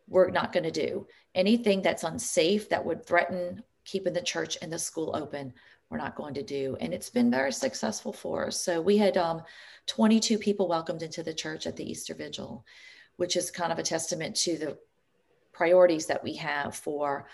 we're 0.06 0.30
not 0.30 0.52
going 0.52 0.64
to 0.64 0.70
do. 0.70 1.06
Anything 1.36 1.82
that's 1.82 2.02
unsafe 2.02 2.68
that 2.70 2.84
would 2.84 3.06
threaten 3.06 3.62
keeping 3.84 4.12
the 4.12 4.20
church 4.20 4.58
and 4.60 4.72
the 4.72 4.78
school 4.78 5.14
open, 5.14 5.52
we're 5.88 5.98
not 5.98 6.16
going 6.16 6.34
to 6.34 6.42
do. 6.42 6.76
And 6.80 6.92
it's 6.92 7.10
been 7.10 7.30
very 7.30 7.52
successful 7.52 8.12
for 8.12 8.48
us. 8.48 8.60
So 8.60 8.80
we 8.80 8.96
had 8.96 9.16
um, 9.16 9.42
22 9.86 10.38
people 10.38 10.66
welcomed 10.66 11.02
into 11.02 11.22
the 11.22 11.32
church 11.32 11.66
at 11.68 11.76
the 11.76 11.88
Easter 11.88 12.14
Vigil, 12.14 12.66
which 13.16 13.36
is 13.36 13.52
kind 13.52 13.70
of 13.70 13.78
a 13.78 13.84
testament 13.84 14.34
to 14.36 14.58
the 14.58 14.78
priorities 15.52 16.06
that 16.06 16.22
we 16.22 16.34
have 16.34 16.74
for 16.74 17.28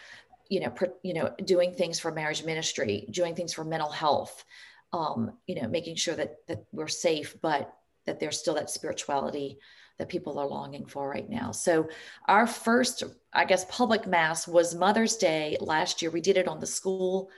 you 0.49 0.61
know 0.61 0.73
you 1.03 1.15
know 1.15 1.35
doing 1.45 1.73
things 1.73 1.99
for 1.99 2.13
marriage 2.13 2.45
ministry 2.45 3.07
doing 3.11 3.35
things 3.35 3.53
for 3.53 3.65
mental 3.65 3.91
health 3.91 4.45
um, 4.93 5.33
you 5.47 5.61
know 5.61 5.67
making 5.67 5.97
sure 5.97 6.15
that 6.15 6.37
that 6.47 6.65
we're 6.73 6.87
safe 6.87 7.35
but 7.41 7.75
that 8.05 8.21
there's 8.21 8.39
still 8.39 8.55
that 8.55 8.71
spirituality 8.71 9.59
that 10.03 10.09
people 10.09 10.39
are 10.39 10.47
longing 10.47 10.85
for 10.85 11.09
right 11.09 11.31
now 11.31 11.51
so 11.51 11.89
our 12.27 12.47
first 12.47 13.03
i 13.33 13.45
guess 13.45 13.65
public 13.69 14.07
mass 14.07 14.47
was 14.47 14.75
mother's 14.75 15.17
day 15.17 15.57
last 15.61 16.03
year 16.03 16.11
we 16.11 16.21
did 16.21 16.37
it 16.37 16.49
on 16.49 16.61
the 16.61 16.67
school 16.67 17.31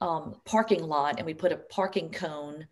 um, 0.00 0.40
parking 0.44 0.82
lot 0.82 1.16
and 1.18 1.26
we 1.26 1.34
put 1.34 1.52
a 1.52 1.56
parking 1.56 2.10
cone 2.10 2.66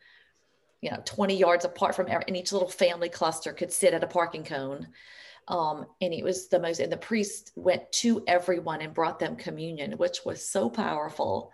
you 0.81 0.91
know 0.91 1.03
20 1.05 1.37
yards 1.37 1.65
apart 1.65 1.95
from 1.95 2.07
every, 2.09 2.25
and 2.27 2.37
each 2.37 2.53
little 2.53 2.69
family 2.69 3.09
cluster 3.09 3.53
could 3.53 3.73
sit 3.73 3.95
at 3.95 4.05
a 4.05 4.09
parking 4.09 4.45
cone 4.45 4.89
um, 5.51 5.87
and 6.01 6.15
it 6.15 6.23
was 6.23 6.49
the 6.49 6.61
most, 6.61 6.79
and 6.79 6.93
the 6.93 6.97
priest 6.97 7.51
went 7.57 7.91
to 7.93 8.23
everyone 8.29 8.81
and 8.83 8.95
brought 8.95 9.19
them 9.19 9.35
communion, 9.35 9.93
which 9.93 10.19
was 10.25 10.49
so 10.49 10.71
powerful. 10.71 11.53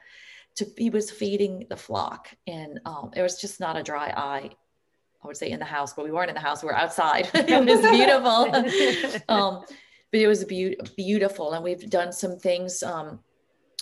To 0.56 0.66
he 0.76 0.90
was 0.90 1.10
feeding 1.10 1.66
the 1.68 1.76
flock, 1.76 2.28
and 2.46 2.80
um, 2.84 3.10
there 3.14 3.22
was 3.22 3.40
just 3.40 3.58
not 3.58 3.76
a 3.76 3.82
dry 3.82 4.08
eye. 4.08 4.50
I 5.26 5.28
would 5.28 5.36
say 5.36 5.50
in 5.50 5.58
the 5.58 5.64
house, 5.64 5.92
but 5.92 6.04
we 6.04 6.12
weren't 6.12 6.28
in 6.28 6.36
the 6.36 6.40
house; 6.40 6.62
we 6.62 6.68
were 6.68 6.76
outside. 6.76 7.28
it 7.34 7.64
was 7.64 7.80
beautiful, 7.90 9.24
um, 9.28 9.64
but 10.12 10.20
it 10.20 10.28
was 10.28 10.44
be- 10.44 10.78
beautiful, 10.96 11.52
and 11.52 11.64
we've 11.64 11.90
done 11.90 12.12
some 12.12 12.38
things 12.38 12.80
um, 12.84 13.18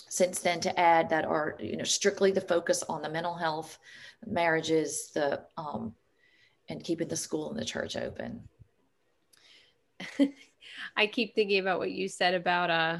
since 0.09 0.39
then 0.39 0.59
to 0.61 0.79
add 0.79 1.07
that 1.11 1.23
are 1.23 1.55
you 1.59 1.77
know 1.77 1.83
strictly 1.83 2.31
the 2.31 2.41
focus 2.41 2.81
on 2.89 3.03
the 3.03 3.09
mental 3.09 3.35
health, 3.35 3.77
marriages, 4.25 5.11
the 5.13 5.43
um, 5.55 5.93
and 6.67 6.83
keeping 6.83 7.07
the 7.07 7.15
school 7.15 7.51
and 7.51 7.59
the 7.59 7.65
church 7.65 7.95
open. 7.95 8.41
I 10.97 11.05
keep 11.05 11.35
thinking 11.35 11.59
about 11.59 11.77
what 11.77 11.91
you 11.91 12.09
said 12.09 12.33
about 12.33 12.71
uh 12.71 12.97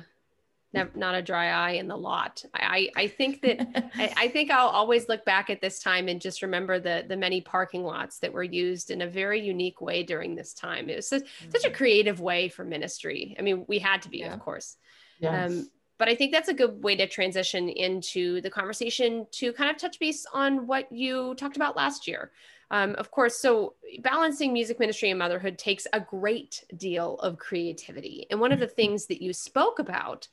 not 0.96 1.15
a 1.15 1.22
dry 1.22 1.50
eye 1.50 1.72
in 1.72 1.88
the 1.88 1.98
lot. 1.98 2.44
I, 2.53 2.89
I 2.96 3.08
think 3.08 3.41
that 3.44 3.91
I, 3.96 4.13
I, 4.17 4.27
think 4.27 4.51
I'll 4.51 4.67
always 4.67 5.08
look 5.10 5.25
back 5.25 5.50
at 5.50 5.62
this 5.62 5.79
time 5.79 6.08
and 6.08 6.22
just 6.22 6.41
remember 6.41 6.79
the 6.79 7.05
the 7.08 7.17
many 7.17 7.41
parking 7.41 7.84
lots 7.84 8.20
that 8.20 8.34
were 8.34 8.44
used 8.44 8.91
in 8.91 9.01
a 9.01 9.08
very 9.08 9.41
unique 9.41 9.82
way 9.82 10.03
during 10.03 10.36
this 10.36 10.53
time. 10.53 10.89
It 10.89 10.98
was 10.98 11.08
such, 11.08 11.24
mm-hmm. 11.24 11.51
such 11.51 11.63
a 11.63 11.67
mm-hmm. 11.67 11.77
creative 11.77 12.20
way 12.20 12.50
for 12.50 12.63
ministry. 12.63 13.36
I 13.39 13.41
mean, 13.41 13.65
we 13.67 13.79
had 13.79 14.01
to 14.03 14.10
be, 14.10 14.20
yeah. 14.20 14.34
of 14.34 14.39
course. 14.39 14.77
Yes. 15.20 15.51
Um, 15.51 15.70
but 15.98 16.10
I 16.10 16.15
think 16.15 16.34
that's 16.34 16.50
a 16.50 16.53
good 16.53 16.84
way 16.84 16.98
to 16.98 17.08
transition 17.08 17.70
into 17.70 18.41
the 18.41 18.50
conversation 18.50 19.27
to 19.32 19.53
kind 19.53 19.70
of 19.70 19.77
touch 19.77 19.98
base 19.98 20.25
on 20.34 20.67
what 20.67 20.91
you 20.91 21.36
talked 21.36 21.55
about 21.55 21.77
last 21.77 22.05
year, 22.05 22.32
um, 22.72 22.96
of 22.98 23.12
course, 23.12 23.38
so 23.38 23.75
balancing 24.00 24.51
music 24.51 24.79
ministry 24.79 25.10
and 25.10 25.20
motherhood 25.20 25.58
takes 25.58 25.86
a 25.94 26.00
great 26.00 26.63
deal 26.75 27.15
of 27.20 27.38
creativity. 27.38 28.25
And 28.29 28.39
one 28.39 28.51
of 28.51 28.60
the 28.60 28.67
things 28.67 29.05
that 29.08 29.22
you 29.22 29.34
spoke 29.34 29.79
about 29.79 30.27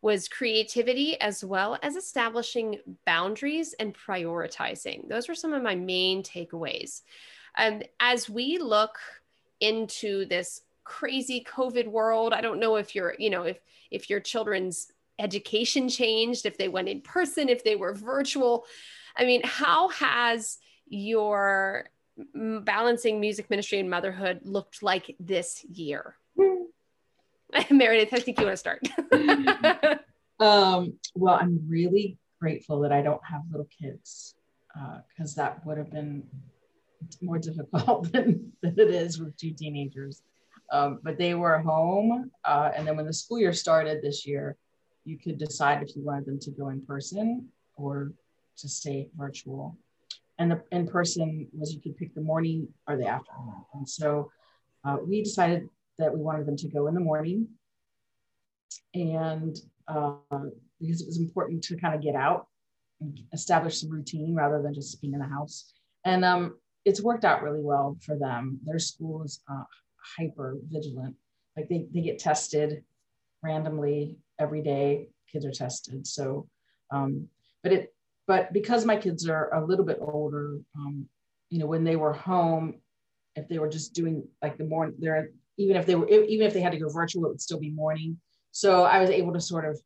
was 0.00 0.28
creativity 0.28 1.20
as 1.20 1.44
well 1.44 1.78
as 1.82 1.96
establishing 1.96 2.78
boundaries 3.04 3.74
and 3.80 3.94
prioritizing. 3.94 5.08
Those 5.08 5.28
were 5.28 5.34
some 5.34 5.52
of 5.52 5.62
my 5.62 5.74
main 5.74 6.22
takeaways. 6.22 7.02
Um, 7.56 7.82
as 7.98 8.30
we 8.30 8.58
look 8.58 8.98
into 9.60 10.24
this 10.26 10.62
crazy 10.84 11.44
COVID 11.48 11.88
world, 11.88 12.32
I 12.32 12.40
don't 12.40 12.60
know 12.60 12.76
if 12.76 12.94
you're, 12.94 13.14
you 13.18 13.30
know, 13.30 13.42
if 13.42 13.58
if 13.90 14.08
your 14.10 14.20
children's 14.20 14.92
education 15.18 15.88
changed, 15.88 16.46
if 16.46 16.56
they 16.58 16.68
went 16.68 16.88
in 16.88 17.00
person, 17.00 17.48
if 17.48 17.64
they 17.64 17.76
were 17.76 17.94
virtual. 17.94 18.64
I 19.16 19.24
mean, 19.24 19.40
how 19.44 19.88
has 19.88 20.58
your 20.86 21.88
balancing 22.34 23.20
music 23.20 23.50
ministry 23.50 23.80
and 23.80 23.90
motherhood 23.90 24.40
looked 24.44 24.82
like 24.82 25.16
this 25.18 25.64
year? 25.64 26.16
Meredith, 27.70 28.12
I 28.12 28.20
think 28.20 28.38
you 28.38 28.46
want 28.46 28.54
to 28.54 28.56
start. 28.56 28.88
um, 30.40 30.94
well, 31.14 31.34
I'm 31.34 31.60
really 31.68 32.18
grateful 32.40 32.80
that 32.80 32.92
I 32.92 33.02
don't 33.02 33.24
have 33.24 33.42
little 33.50 33.68
kids 33.80 34.34
because 35.12 35.36
uh, 35.38 35.42
that 35.42 35.66
would 35.66 35.78
have 35.78 35.90
been 35.90 36.22
more 37.22 37.38
difficult 37.38 38.12
than, 38.12 38.52
than 38.62 38.74
it 38.78 38.90
is 38.90 39.18
with 39.18 39.36
two 39.36 39.52
teenagers. 39.52 40.22
Um, 40.70 41.00
but 41.02 41.16
they 41.16 41.34
were 41.34 41.58
home. 41.58 42.30
Uh, 42.44 42.70
and 42.76 42.86
then 42.86 42.96
when 42.96 43.06
the 43.06 43.12
school 43.12 43.38
year 43.38 43.54
started 43.54 44.02
this 44.02 44.26
year, 44.26 44.56
you 45.04 45.18
could 45.18 45.38
decide 45.38 45.82
if 45.82 45.96
you 45.96 46.02
wanted 46.02 46.26
them 46.26 46.38
to 46.40 46.50
go 46.50 46.68
in 46.68 46.82
person 46.82 47.48
or 47.76 48.12
to 48.58 48.68
stay 48.68 49.08
virtual 49.16 49.78
and 50.38 50.50
the 50.50 50.62
in 50.70 50.86
person 50.86 51.46
was 51.52 51.74
you 51.74 51.80
could 51.80 51.96
pick 51.96 52.14
the 52.14 52.20
morning 52.20 52.68
or 52.86 52.96
the 52.96 53.06
afternoon. 53.06 53.64
And 53.74 53.88
so 53.88 54.30
uh, 54.84 54.96
we 55.04 55.22
decided 55.22 55.68
that 55.98 56.14
we 56.14 56.20
wanted 56.20 56.46
them 56.46 56.56
to 56.56 56.68
go 56.68 56.86
in 56.86 56.94
the 56.94 57.00
morning, 57.00 57.48
and 58.94 59.56
uh, 59.88 60.14
because 60.80 61.00
it 61.02 61.06
was 61.06 61.18
important 61.18 61.62
to 61.64 61.76
kind 61.76 61.94
of 61.94 62.02
get 62.02 62.14
out 62.14 62.46
and 63.00 63.20
establish 63.32 63.80
some 63.80 63.90
routine 63.90 64.34
rather 64.34 64.62
than 64.62 64.74
just 64.74 65.00
being 65.00 65.14
in 65.14 65.20
the 65.20 65.26
house. 65.26 65.72
And 66.04 66.24
um, 66.24 66.56
it's 66.84 67.02
worked 67.02 67.24
out 67.24 67.42
really 67.42 67.62
well 67.62 67.96
for 68.04 68.16
them. 68.16 68.60
Their 68.64 68.78
school 68.78 69.22
is 69.22 69.40
uh, 69.50 69.64
hyper 70.16 70.56
vigilant. 70.70 71.14
Like 71.56 71.68
they, 71.68 71.86
they 71.92 72.00
get 72.00 72.18
tested 72.18 72.82
randomly 73.42 74.18
every 74.38 74.62
day. 74.62 75.08
Kids 75.30 75.44
are 75.44 75.52
tested. 75.52 76.06
So, 76.06 76.48
um, 76.90 77.28
but 77.62 77.72
it 77.72 77.94
but 78.26 78.52
because 78.52 78.84
my 78.84 78.96
kids 78.96 79.28
are 79.28 79.52
a 79.54 79.64
little 79.64 79.84
bit 79.86 79.98
older, 80.00 80.58
um, 80.76 81.08
you 81.48 81.58
know, 81.58 81.66
when 81.66 81.82
they 81.82 81.96
were 81.96 82.12
home, 82.12 82.74
if 83.34 83.48
they 83.48 83.58
were 83.58 83.70
just 83.70 83.94
doing 83.94 84.22
like 84.42 84.58
the 84.58 84.64
morning, 84.64 84.94
there, 84.98 85.30
even 85.58 85.76
if 85.76 85.84
they 85.84 85.94
were, 85.94 86.08
even 86.08 86.46
if 86.46 86.54
they 86.54 86.60
had 86.60 86.72
to 86.72 86.78
go 86.78 86.88
virtual, 86.88 87.26
it 87.26 87.28
would 87.28 87.40
still 87.40 87.60
be 87.60 87.70
morning. 87.70 88.18
So 88.52 88.84
I 88.84 89.00
was 89.00 89.10
able 89.10 89.34
to 89.34 89.40
sort 89.40 89.66
of 89.66 89.78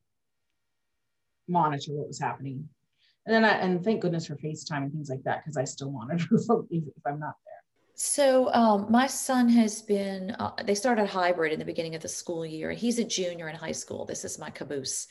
monitor 1.48 1.92
what 1.92 2.06
was 2.06 2.20
happening. 2.20 2.68
And 3.26 3.34
then 3.34 3.44
I, 3.44 3.52
and 3.58 3.84
thank 3.84 4.02
goodness 4.02 4.26
for 4.26 4.36
FaceTime 4.36 4.82
and 4.82 4.92
things 4.92 5.08
like 5.08 5.22
that, 5.24 5.42
because 5.42 5.56
I 5.56 5.64
still 5.64 5.90
monitor 5.90 6.26
if, 6.70 6.84
if 6.86 7.02
I'm 7.06 7.18
not 7.18 7.34
there. 7.44 7.52
So 7.94 8.52
um, 8.52 8.86
my 8.90 9.06
son 9.06 9.48
has 9.50 9.82
been, 9.82 10.32
uh, 10.32 10.52
they 10.64 10.74
started 10.74 11.06
hybrid 11.06 11.52
in 11.52 11.58
the 11.58 11.64
beginning 11.64 11.94
of 11.94 12.02
the 12.02 12.08
school 12.08 12.44
year. 12.44 12.72
He's 12.72 12.98
a 12.98 13.04
junior 13.04 13.48
in 13.48 13.54
high 13.54 13.72
school. 13.72 14.04
This 14.04 14.24
is 14.24 14.38
my 14.38 14.50
caboose 14.50 15.08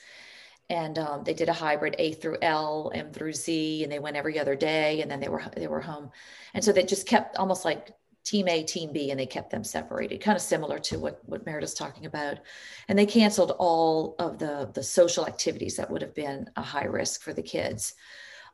and 0.72 0.98
um, 1.00 1.24
they 1.26 1.34
did 1.34 1.50
a 1.50 1.54
hybrid 1.54 1.96
A 2.00 2.14
through 2.14 2.38
L, 2.42 2.92
M 2.96 3.12
through 3.12 3.34
Z, 3.34 3.84
and 3.84 3.92
they 3.92 4.00
went 4.00 4.16
every 4.16 4.40
other 4.40 4.56
day, 4.56 5.02
and 5.02 5.12
then 5.12 5.20
they 5.20 5.28
were 5.28 5.44
they 5.56 5.68
were 5.68 5.82
home, 5.82 6.12
and 6.54 6.64
so 6.64 6.72
they 6.72 6.84
just 6.84 7.06
kept 7.06 7.36
almost 7.36 7.66
like 7.66 7.92
team 8.24 8.48
A, 8.48 8.64
team 8.64 8.92
B, 8.92 9.12
and 9.12 9.20
they 9.20 9.26
kept 9.26 9.50
them 9.50 9.64
separated, 9.64 10.22
kind 10.22 10.36
of 10.36 10.42
similar 10.42 10.80
to 10.80 11.00
what 11.00 11.22
what 11.26 11.46
Meredith's 11.46 11.74
talking 11.74 12.06
about, 12.06 12.40
and 12.88 12.98
they 12.98 13.06
canceled 13.06 13.56
all 13.60 14.16
of 14.20 14.38
the 14.38 14.70
the 14.74 14.84
social 14.84 15.26
activities 15.26 15.78
that 15.78 15.90
would 15.90 16.02
have 16.02 16.16
been 16.16 16.50
a 16.56 16.62
high 16.62 16.86
risk 16.86 17.22
for 17.22 17.34
the 17.34 17.42
kids. 17.42 17.94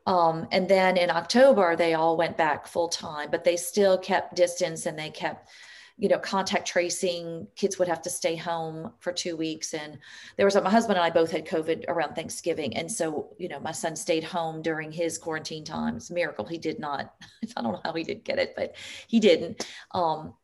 Um, 0.06 0.48
and 0.52 0.66
then 0.66 0.96
in 0.96 1.10
October, 1.10 1.76
they 1.76 1.92
all 1.92 2.16
went 2.16 2.38
back 2.38 2.66
full 2.66 2.88
time, 2.88 3.30
but 3.30 3.44
they 3.44 3.56
still 3.56 3.98
kept 3.98 4.34
distance 4.34 4.86
and 4.86 4.98
they 4.98 5.10
kept 5.10 5.50
you 5.98 6.08
know, 6.08 6.18
contact 6.18 6.68
tracing, 6.68 7.48
kids 7.56 7.78
would 7.78 7.88
have 7.88 8.00
to 8.02 8.10
stay 8.10 8.36
home 8.36 8.92
for 9.00 9.12
two 9.12 9.36
weeks. 9.36 9.74
And 9.74 9.98
there 10.36 10.46
was 10.46 10.54
my 10.54 10.70
husband 10.70 10.96
and 10.96 11.04
I 11.04 11.10
both 11.10 11.32
had 11.32 11.44
COVID 11.44 11.86
around 11.88 12.14
Thanksgiving. 12.14 12.76
And 12.76 12.90
so, 12.90 13.34
you 13.36 13.48
know, 13.48 13.58
my 13.58 13.72
son 13.72 13.96
stayed 13.96 14.22
home 14.22 14.62
during 14.62 14.92
his 14.92 15.18
quarantine 15.18 15.64
time. 15.64 15.96
It's 15.96 16.10
a 16.10 16.14
miracle. 16.14 16.46
He 16.46 16.56
did 16.56 16.78
not, 16.78 17.14
I 17.56 17.62
don't 17.62 17.72
know 17.72 17.80
how 17.84 17.92
he 17.92 18.04
did 18.04 18.22
get 18.22 18.38
it, 18.38 18.54
but 18.56 18.76
he 19.08 19.18
didn't. 19.18 19.66
Um, 19.92 20.34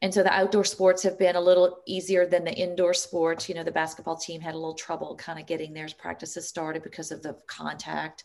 and 0.00 0.14
so 0.14 0.22
the 0.22 0.32
outdoor 0.32 0.64
sports 0.64 1.02
have 1.02 1.18
been 1.18 1.36
a 1.36 1.40
little 1.40 1.80
easier 1.86 2.24
than 2.24 2.44
the 2.44 2.54
indoor 2.54 2.94
sports. 2.94 3.48
You 3.48 3.56
know, 3.56 3.64
the 3.64 3.72
basketball 3.72 4.16
team 4.16 4.40
had 4.40 4.54
a 4.54 4.58
little 4.58 4.74
trouble 4.74 5.16
kind 5.16 5.40
of 5.40 5.46
getting 5.46 5.74
their 5.74 5.88
practices 5.98 6.48
started 6.48 6.82
because 6.84 7.10
of 7.10 7.20
the 7.20 7.36
contact 7.48 8.24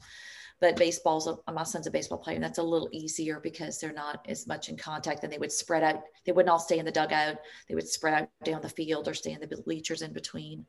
but 0.61 0.77
baseball's 0.77 1.27
a, 1.27 1.51
my 1.51 1.63
son's 1.63 1.87
a 1.87 1.91
baseball 1.91 2.17
player 2.17 2.35
and 2.35 2.43
that's 2.43 2.57
a 2.57 2.63
little 2.63 2.89
easier 2.91 3.39
because 3.39 3.79
they're 3.79 3.93
not 3.93 4.25
as 4.27 4.47
much 4.47 4.69
in 4.69 4.77
contact 4.77 5.23
and 5.23 5.31
they 5.31 5.37
would 5.37 5.51
spread 5.51 5.83
out 5.83 6.01
they 6.25 6.31
wouldn't 6.31 6.49
all 6.49 6.59
stay 6.59 6.79
in 6.79 6.85
the 6.85 6.91
dugout 6.91 7.37
they 7.67 7.75
would 7.75 7.87
spread 7.87 8.13
out 8.13 8.29
down 8.43 8.61
the 8.61 8.69
field 8.69 9.07
or 9.07 9.13
stay 9.13 9.31
in 9.31 9.39
the 9.39 9.61
bleachers 9.63 10.01
in 10.01 10.13
between. 10.13 10.65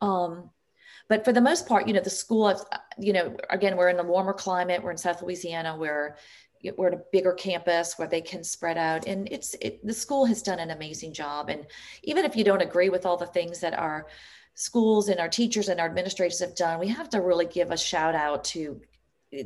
Um, 0.00 0.50
but 1.08 1.24
for 1.24 1.32
the 1.32 1.40
most 1.40 1.66
part 1.66 1.86
you 1.86 1.94
know 1.94 2.00
the 2.00 2.10
school 2.10 2.54
you 2.98 3.12
know 3.12 3.36
again 3.50 3.76
we're 3.76 3.88
in 3.88 3.98
a 3.98 4.04
warmer 4.04 4.32
climate 4.32 4.82
we're 4.82 4.90
in 4.90 4.96
south 4.96 5.22
louisiana 5.22 5.76
where 5.76 6.16
we're 6.76 6.88
at 6.88 6.94
a 6.94 7.02
bigger 7.12 7.32
campus 7.32 7.94
where 7.96 8.08
they 8.08 8.20
can 8.20 8.42
spread 8.42 8.76
out 8.76 9.06
and 9.06 9.28
it's 9.30 9.54
it, 9.60 9.84
the 9.86 9.92
school 9.92 10.24
has 10.24 10.42
done 10.42 10.58
an 10.58 10.70
amazing 10.70 11.12
job 11.12 11.48
and 11.48 11.66
even 12.02 12.24
if 12.24 12.34
you 12.34 12.42
don't 12.42 12.62
agree 12.62 12.88
with 12.88 13.06
all 13.06 13.16
the 13.16 13.26
things 13.26 13.60
that 13.60 13.78
our 13.78 14.06
schools 14.56 15.10
and 15.10 15.20
our 15.20 15.28
teachers 15.28 15.68
and 15.68 15.78
our 15.78 15.86
administrators 15.86 16.40
have 16.40 16.56
done, 16.56 16.80
we 16.80 16.88
have 16.88 17.10
to 17.10 17.20
really 17.20 17.46
give 17.46 17.70
a 17.70 17.76
shout 17.76 18.14
out 18.14 18.42
to 18.42 18.80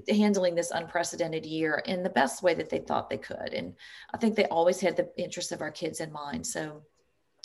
handling 0.08 0.54
this 0.54 0.70
unprecedented 0.70 1.46
year 1.46 1.82
in 1.86 2.02
the 2.02 2.10
best 2.10 2.42
way 2.42 2.54
that 2.54 2.68
they 2.68 2.78
thought 2.78 3.08
they 3.08 3.18
could. 3.18 3.54
And 3.54 3.74
I 4.12 4.18
think 4.18 4.36
they 4.36 4.44
always 4.46 4.80
had 4.80 4.96
the 4.96 5.08
interests 5.16 5.52
of 5.52 5.62
our 5.62 5.70
kids 5.70 6.00
in 6.00 6.12
mind. 6.12 6.46
So 6.46 6.82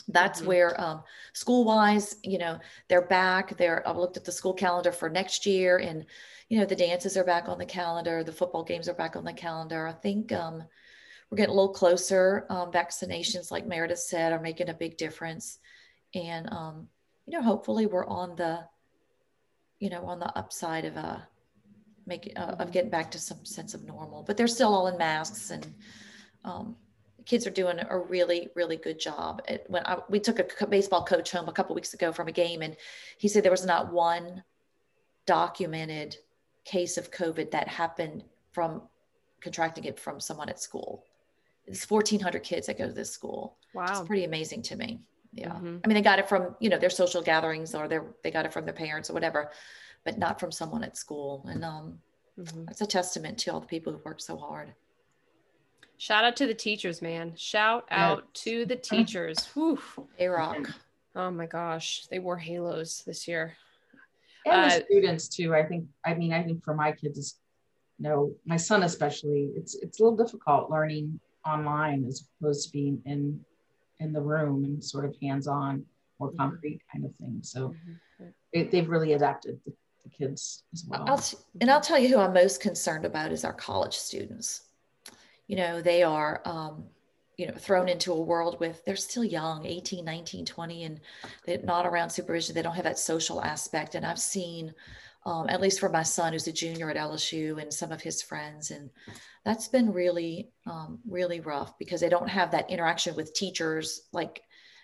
that's 0.07 0.39
mm-hmm. 0.39 0.49
where 0.49 0.81
um, 0.81 1.03
school 1.33 1.63
wise, 1.63 2.17
you 2.23 2.37
know, 2.37 2.59
they're 2.89 3.07
back. 3.07 3.57
They're, 3.57 3.87
I've 3.87 3.97
looked 3.97 4.17
at 4.17 4.25
the 4.25 4.31
school 4.31 4.53
calendar 4.53 4.91
for 4.91 5.09
next 5.09 5.45
year 5.45 5.77
and, 5.77 6.05
you 6.49 6.59
know, 6.59 6.65
the 6.65 6.75
dances 6.75 7.17
are 7.17 7.23
back 7.23 7.47
on 7.47 7.57
the 7.57 7.65
calendar. 7.65 8.23
The 8.23 8.31
football 8.31 8.63
games 8.63 8.87
are 8.89 8.93
back 8.93 9.15
on 9.15 9.23
the 9.23 9.33
calendar. 9.33 9.87
I 9.87 9.93
think 9.93 10.31
um, 10.31 10.63
we're 11.29 11.37
getting 11.37 11.53
a 11.53 11.57
little 11.57 11.73
closer. 11.73 12.45
Um, 12.49 12.71
vaccinations, 12.71 13.49
like 13.49 13.65
Meredith 13.65 13.99
said, 13.99 14.31
are 14.31 14.41
making 14.41 14.69
a 14.69 14.73
big 14.73 14.97
difference. 14.97 15.57
And, 16.13 16.51
um, 16.51 16.87
you 17.25 17.35
know, 17.35 17.43
hopefully 17.43 17.87
we're 17.87 18.05
on 18.05 18.35
the, 18.35 18.59
you 19.79 19.89
know, 19.89 20.05
on 20.05 20.19
the 20.19 20.37
upside 20.37 20.85
of 20.85 20.97
a, 20.97 21.27
making 22.05 22.37
uh, 22.37 22.55
of 22.59 22.71
getting 22.71 22.89
back 22.89 23.11
to 23.11 23.19
some 23.19 23.43
sense 23.45 23.73
of 23.73 23.83
normal. 23.83 24.23
But 24.23 24.37
they're 24.37 24.47
still 24.47 24.73
all 24.73 24.87
in 24.87 24.97
masks, 24.97 25.51
and 25.51 25.73
um, 26.43 26.75
kids 27.25 27.47
are 27.47 27.51
doing 27.51 27.79
a 27.89 27.97
really, 27.97 28.49
really 28.55 28.77
good 28.77 28.99
job. 28.99 29.41
It, 29.47 29.65
when 29.67 29.85
I, 29.85 29.97
we 30.09 30.19
took 30.19 30.39
a 30.39 30.67
baseball 30.67 31.03
coach 31.03 31.31
home 31.31 31.49
a 31.49 31.51
couple 31.51 31.75
weeks 31.75 31.93
ago 31.93 32.11
from 32.11 32.27
a 32.27 32.31
game, 32.31 32.61
and 32.61 32.75
he 33.17 33.27
said 33.27 33.43
there 33.43 33.51
was 33.51 33.65
not 33.65 33.91
one 33.91 34.43
documented 35.25 36.17
case 36.63 36.97
of 36.97 37.11
COVID 37.11 37.51
that 37.51 37.67
happened 37.67 38.23
from 38.51 38.81
contracting 39.41 39.85
it 39.85 39.99
from 39.99 40.19
someone 40.19 40.49
at 40.49 40.59
school. 40.59 41.05
It's 41.67 41.89
1,400 41.89 42.43
kids 42.43 42.67
that 42.67 42.77
go 42.77 42.87
to 42.87 42.93
this 42.93 43.11
school. 43.11 43.57
Wow, 43.73 43.85
it's 43.89 44.01
pretty 44.01 44.23
amazing 44.23 44.61
to 44.63 44.75
me. 44.75 45.01
Yeah, 45.33 45.49
mm-hmm. 45.49 45.77
I 45.83 45.87
mean 45.87 45.95
they 45.95 46.01
got 46.01 46.19
it 46.19 46.29
from 46.29 46.55
you 46.59 46.69
know 46.69 46.77
their 46.77 46.89
social 46.89 47.21
gatherings 47.21 47.75
or 47.75 47.87
their 47.87 48.05
they 48.23 48.31
got 48.31 48.45
it 48.45 48.53
from 48.53 48.63
their 48.63 48.73
parents 48.73 49.09
or 49.09 49.13
whatever 49.13 49.51
but 50.05 50.17
not 50.17 50.39
from 50.39 50.51
someone 50.51 50.83
at 50.83 50.95
school. 50.95 51.45
And 51.49 51.65
um, 51.65 51.97
mm-hmm. 52.39 52.65
that's 52.65 52.81
a 52.81 52.85
testament 52.85 53.37
to 53.39 53.51
all 53.51 53.59
the 53.59 53.67
people 53.67 53.91
who 53.91 53.99
worked 54.05 54.21
so 54.21 54.37
hard. 54.37 54.73
Shout 55.97 56.23
out 56.23 56.35
to 56.37 56.47
the 56.47 56.53
teachers, 56.53 57.01
man. 57.01 57.33
Shout 57.35 57.85
out 57.89 58.31
to 58.35 58.65
the 58.65 58.75
teachers. 58.75 59.45
Whew. 59.53 59.79
A 60.19 60.27
rock. 60.27 60.69
Oh 61.15 61.31
my 61.31 61.47
gosh. 61.47 62.05
They 62.09 62.19
wore 62.19 62.37
halos 62.37 63.03
this 63.05 63.27
year. 63.27 63.53
And 64.45 64.71
uh, 64.71 64.75
the 64.75 64.85
students 64.85 65.27
too. 65.27 65.55
I 65.55 65.63
think, 65.63 65.85
I 66.05 66.13
mean, 66.13 66.31
I 66.31 66.43
think 66.43 66.63
for 66.63 66.75
my 66.75 66.91
kids, 66.91 67.37
you 67.97 68.09
know, 68.09 68.33
my 68.45 68.57
son 68.57 68.83
especially, 68.83 69.51
it's 69.55 69.75
it's 69.75 69.99
a 69.99 70.03
little 70.03 70.17
difficult 70.17 70.69
learning 70.69 71.19
online 71.45 72.05
as 72.05 72.27
opposed 72.39 72.67
to 72.67 72.73
being 72.73 73.01
in 73.05 73.39
in 73.99 74.11
the 74.11 74.21
room 74.21 74.65
and 74.65 74.83
sort 74.83 75.05
of 75.05 75.15
hands-on, 75.21 75.83
more 76.19 76.27
mm-hmm. 76.27 76.37
concrete 76.37 76.81
kind 76.91 77.05
of 77.05 77.15
thing. 77.15 77.39
So 77.41 77.69
mm-hmm. 77.69 78.25
it, 78.51 78.69
they've 78.69 78.89
really 78.89 79.13
adapted 79.13 79.59
the 79.65 79.73
the 80.05 80.25
kids 80.25 80.63
as 80.73 80.85
well. 80.87 81.03
I'll, 81.07 81.23
and 81.59 81.69
I'll 81.69 81.81
tell 81.81 81.99
you 81.99 82.07
who 82.09 82.19
I'm 82.19 82.33
most 82.33 82.61
concerned 82.61 83.05
about 83.05 83.31
is 83.31 83.43
our 83.43 83.53
college 83.53 83.95
students. 83.95 84.61
You 85.47 85.57
know, 85.57 85.81
they 85.81 86.03
are, 86.03 86.41
um, 86.45 86.85
you 87.37 87.47
know, 87.47 87.53
thrown 87.53 87.89
into 87.89 88.13
a 88.13 88.21
world 88.21 88.59
with, 88.59 88.83
they're 88.85 88.95
still 88.95 89.23
young, 89.23 89.65
18, 89.65 90.05
19, 90.05 90.45
20, 90.45 90.83
and 90.83 91.01
they're 91.45 91.59
not 91.63 91.85
around 91.85 92.09
supervision. 92.09 92.55
They 92.55 92.61
don't 92.61 92.75
have 92.75 92.85
that 92.85 92.99
social 92.99 93.43
aspect. 93.43 93.95
And 93.95 94.05
I've 94.05 94.19
seen, 94.19 94.73
um, 95.25 95.49
at 95.49 95.61
least 95.61 95.79
for 95.79 95.89
my 95.89 96.03
son, 96.03 96.33
who's 96.33 96.47
a 96.47 96.51
junior 96.51 96.89
at 96.89 96.97
LSU 96.97 97.61
and 97.61 97.73
some 97.73 97.91
of 97.91 98.01
his 98.01 98.21
friends. 98.21 98.71
And 98.71 98.89
that's 99.43 99.67
been 99.67 99.91
really, 99.91 100.49
um, 100.65 100.99
really 101.07 101.41
rough 101.41 101.77
because 101.77 101.99
they 101.99 102.09
don't 102.09 102.29
have 102.29 102.51
that 102.51 102.69
interaction 102.69 103.15
with 103.15 103.33
teachers, 103.33 104.03
like 104.13 104.41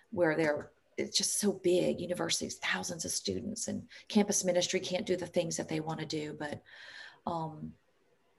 where 0.09 0.35
they're 0.35 0.71
it's 0.97 1.17
just 1.17 1.39
so 1.39 1.51
big 1.51 1.99
universities 1.99 2.55
thousands 2.55 3.05
of 3.05 3.11
students 3.11 3.67
and 3.67 3.83
campus 4.07 4.43
ministry 4.43 4.79
can't 4.79 5.05
do 5.05 5.15
the 5.15 5.25
things 5.25 5.57
that 5.57 5.67
they 5.67 5.79
want 5.79 5.99
to 5.99 6.05
do 6.05 6.35
but 6.37 6.61
um 7.25 7.71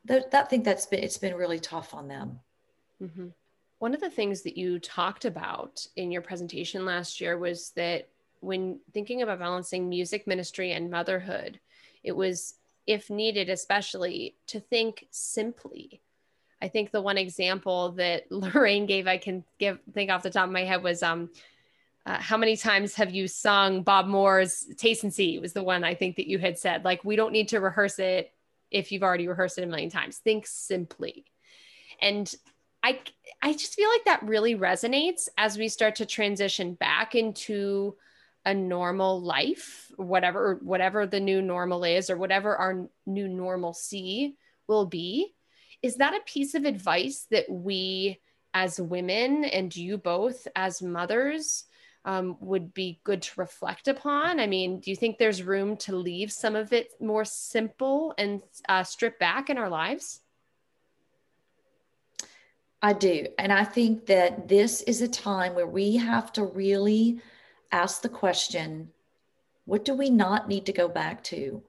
that, 0.04 0.30
that 0.30 0.50
thing 0.50 0.62
that's 0.62 0.86
been 0.86 1.02
it's 1.02 1.18
been 1.18 1.34
really 1.34 1.60
tough 1.60 1.94
on 1.94 2.08
them 2.08 2.40
mm-hmm. 3.02 3.28
one 3.78 3.94
of 3.94 4.00
the 4.00 4.10
things 4.10 4.42
that 4.42 4.56
you 4.56 4.78
talked 4.78 5.24
about 5.24 5.86
in 5.96 6.10
your 6.10 6.22
presentation 6.22 6.84
last 6.84 7.20
year 7.20 7.38
was 7.38 7.70
that 7.76 8.08
when 8.40 8.80
thinking 8.92 9.22
about 9.22 9.38
balancing 9.38 9.88
music 9.88 10.26
ministry 10.26 10.72
and 10.72 10.90
motherhood 10.90 11.60
it 12.02 12.12
was 12.12 12.54
if 12.86 13.10
needed 13.10 13.48
especially 13.48 14.34
to 14.46 14.58
think 14.58 15.06
simply 15.10 16.00
i 16.60 16.68
think 16.68 16.90
the 16.90 17.00
one 17.00 17.18
example 17.18 17.92
that 17.92 18.24
lorraine 18.30 18.86
gave 18.86 19.06
i 19.06 19.16
can 19.16 19.44
give 19.58 19.78
think 19.92 20.10
off 20.10 20.22
the 20.22 20.30
top 20.30 20.46
of 20.46 20.52
my 20.52 20.64
head 20.64 20.82
was 20.82 21.02
um 21.02 21.30
uh, 22.04 22.18
how 22.18 22.36
many 22.36 22.56
times 22.56 22.94
have 22.94 23.14
you 23.14 23.28
sung 23.28 23.82
Bob 23.82 24.06
Moore's 24.06 24.66
Taste 24.76 25.04
and 25.04 25.14
See 25.14 25.38
was 25.38 25.52
the 25.52 25.62
one 25.62 25.84
I 25.84 25.94
think 25.94 26.16
that 26.16 26.28
you 26.28 26.38
had 26.38 26.58
said. 26.58 26.84
Like, 26.84 27.04
we 27.04 27.16
don't 27.16 27.32
need 27.32 27.48
to 27.48 27.60
rehearse 27.60 27.98
it 27.98 28.32
if 28.70 28.90
you've 28.90 29.04
already 29.04 29.28
rehearsed 29.28 29.58
it 29.58 29.64
a 29.64 29.66
million 29.66 29.90
times. 29.90 30.18
Think 30.18 30.46
simply. 30.46 31.24
And 32.00 32.32
I, 32.82 32.98
I 33.40 33.52
just 33.52 33.74
feel 33.74 33.88
like 33.88 34.04
that 34.06 34.24
really 34.24 34.56
resonates 34.56 35.28
as 35.38 35.56
we 35.56 35.68
start 35.68 35.96
to 35.96 36.06
transition 36.06 36.74
back 36.74 37.14
into 37.14 37.94
a 38.44 38.52
normal 38.52 39.20
life, 39.20 39.92
whatever, 39.96 40.58
whatever 40.62 41.06
the 41.06 41.20
new 41.20 41.40
normal 41.40 41.84
is, 41.84 42.10
or 42.10 42.16
whatever 42.16 42.56
our 42.56 42.88
new 43.06 43.28
normalcy 43.28 44.36
will 44.66 44.86
be. 44.86 45.34
Is 45.82 45.96
that 45.96 46.14
a 46.14 46.20
piece 46.26 46.54
of 46.54 46.64
advice 46.64 47.26
that 47.30 47.48
we 47.48 48.18
as 48.54 48.80
women 48.80 49.44
and 49.44 49.74
you 49.74 49.96
both 49.96 50.48
as 50.56 50.82
mothers 50.82 51.64
um, 52.04 52.36
would 52.40 52.74
be 52.74 53.00
good 53.04 53.22
to 53.22 53.40
reflect 53.40 53.88
upon? 53.88 54.40
I 54.40 54.46
mean, 54.46 54.80
do 54.80 54.90
you 54.90 54.96
think 54.96 55.18
there's 55.18 55.42
room 55.42 55.76
to 55.78 55.96
leave 55.96 56.32
some 56.32 56.56
of 56.56 56.72
it 56.72 56.92
more 57.00 57.24
simple 57.24 58.14
and 58.18 58.42
uh, 58.68 58.82
strip 58.82 59.18
back 59.18 59.50
in 59.50 59.58
our 59.58 59.68
lives? 59.68 60.20
I 62.82 62.92
do. 62.92 63.28
And 63.38 63.52
I 63.52 63.64
think 63.64 64.06
that 64.06 64.48
this 64.48 64.82
is 64.82 65.02
a 65.02 65.08
time 65.08 65.54
where 65.54 65.66
we 65.66 65.96
have 65.96 66.32
to 66.32 66.44
really 66.44 67.20
ask 67.70 68.02
the 68.02 68.08
question 68.08 68.90
what 69.64 69.84
do 69.84 69.94
we 69.94 70.10
not 70.10 70.48
need 70.48 70.66
to 70.66 70.72
go 70.72 70.88
back 70.88 71.22
to? 71.22 71.62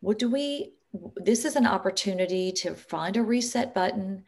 What 0.00 0.18
do 0.18 0.28
we, 0.28 0.72
this 1.14 1.44
is 1.44 1.54
an 1.54 1.64
opportunity 1.64 2.50
to 2.52 2.74
find 2.74 3.16
a 3.16 3.22
reset 3.22 3.72
button, 3.72 4.24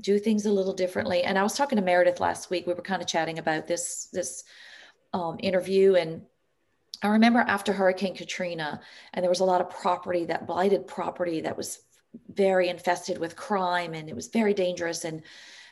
do 0.00 0.20
things 0.20 0.46
a 0.46 0.52
little 0.52 0.72
differently. 0.72 1.24
And 1.24 1.36
I 1.36 1.42
was 1.42 1.54
talking 1.54 1.76
to 1.76 1.82
Meredith 1.82 2.20
last 2.20 2.48
week. 2.48 2.68
We 2.68 2.74
were 2.74 2.82
kind 2.82 3.02
of 3.02 3.08
chatting 3.08 3.40
about 3.40 3.66
this, 3.66 4.08
this 4.12 4.44
um, 5.12 5.36
interview 5.40 5.94
and 5.94 6.22
I 7.02 7.08
remember 7.08 7.40
after 7.40 7.72
Hurricane 7.72 8.14
Katrina, 8.14 8.80
and 9.14 9.22
there 9.22 9.30
was 9.30 9.40
a 9.40 9.44
lot 9.44 9.62
of 9.62 9.70
property 9.70 10.26
that 10.26 10.46
blighted 10.46 10.86
property 10.86 11.40
that 11.40 11.56
was 11.56 11.78
very 12.28 12.68
infested 12.68 13.18
with 13.18 13.36
crime 13.36 13.94
and 13.94 14.08
it 14.08 14.16
was 14.16 14.28
very 14.28 14.52
dangerous. 14.52 15.04
And 15.04 15.22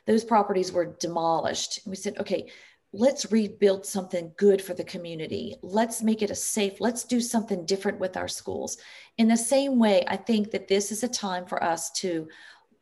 those 0.07 0.25
properties 0.25 0.73
were 0.73 0.97
demolished. 0.99 1.85
And 1.85 1.91
we 1.91 1.97
said, 1.97 2.17
okay, 2.19 2.49
let's 2.93 3.31
rebuild 3.31 3.85
something 3.85 4.33
good 4.39 4.63
for 4.63 4.73
the 4.73 4.85
community. 4.85 5.57
Let's 5.61 6.03
make 6.03 6.23
it 6.23 6.31
a 6.31 6.35
safe, 6.35 6.81
let's 6.81 7.05
do 7.05 7.21
something 7.21 7.67
different 7.67 7.99
with 7.99 8.17
our 8.17 8.29
schools. 8.29 8.79
In 9.19 9.29
the 9.29 9.37
same 9.37 9.79
way, 9.79 10.05
I 10.09 10.17
think 10.17 10.53
that 10.53 10.69
this 10.69 10.91
is 10.91 11.03
a 11.03 11.09
time 11.09 11.45
for 11.45 11.63
us 11.63 11.91
to 12.01 12.29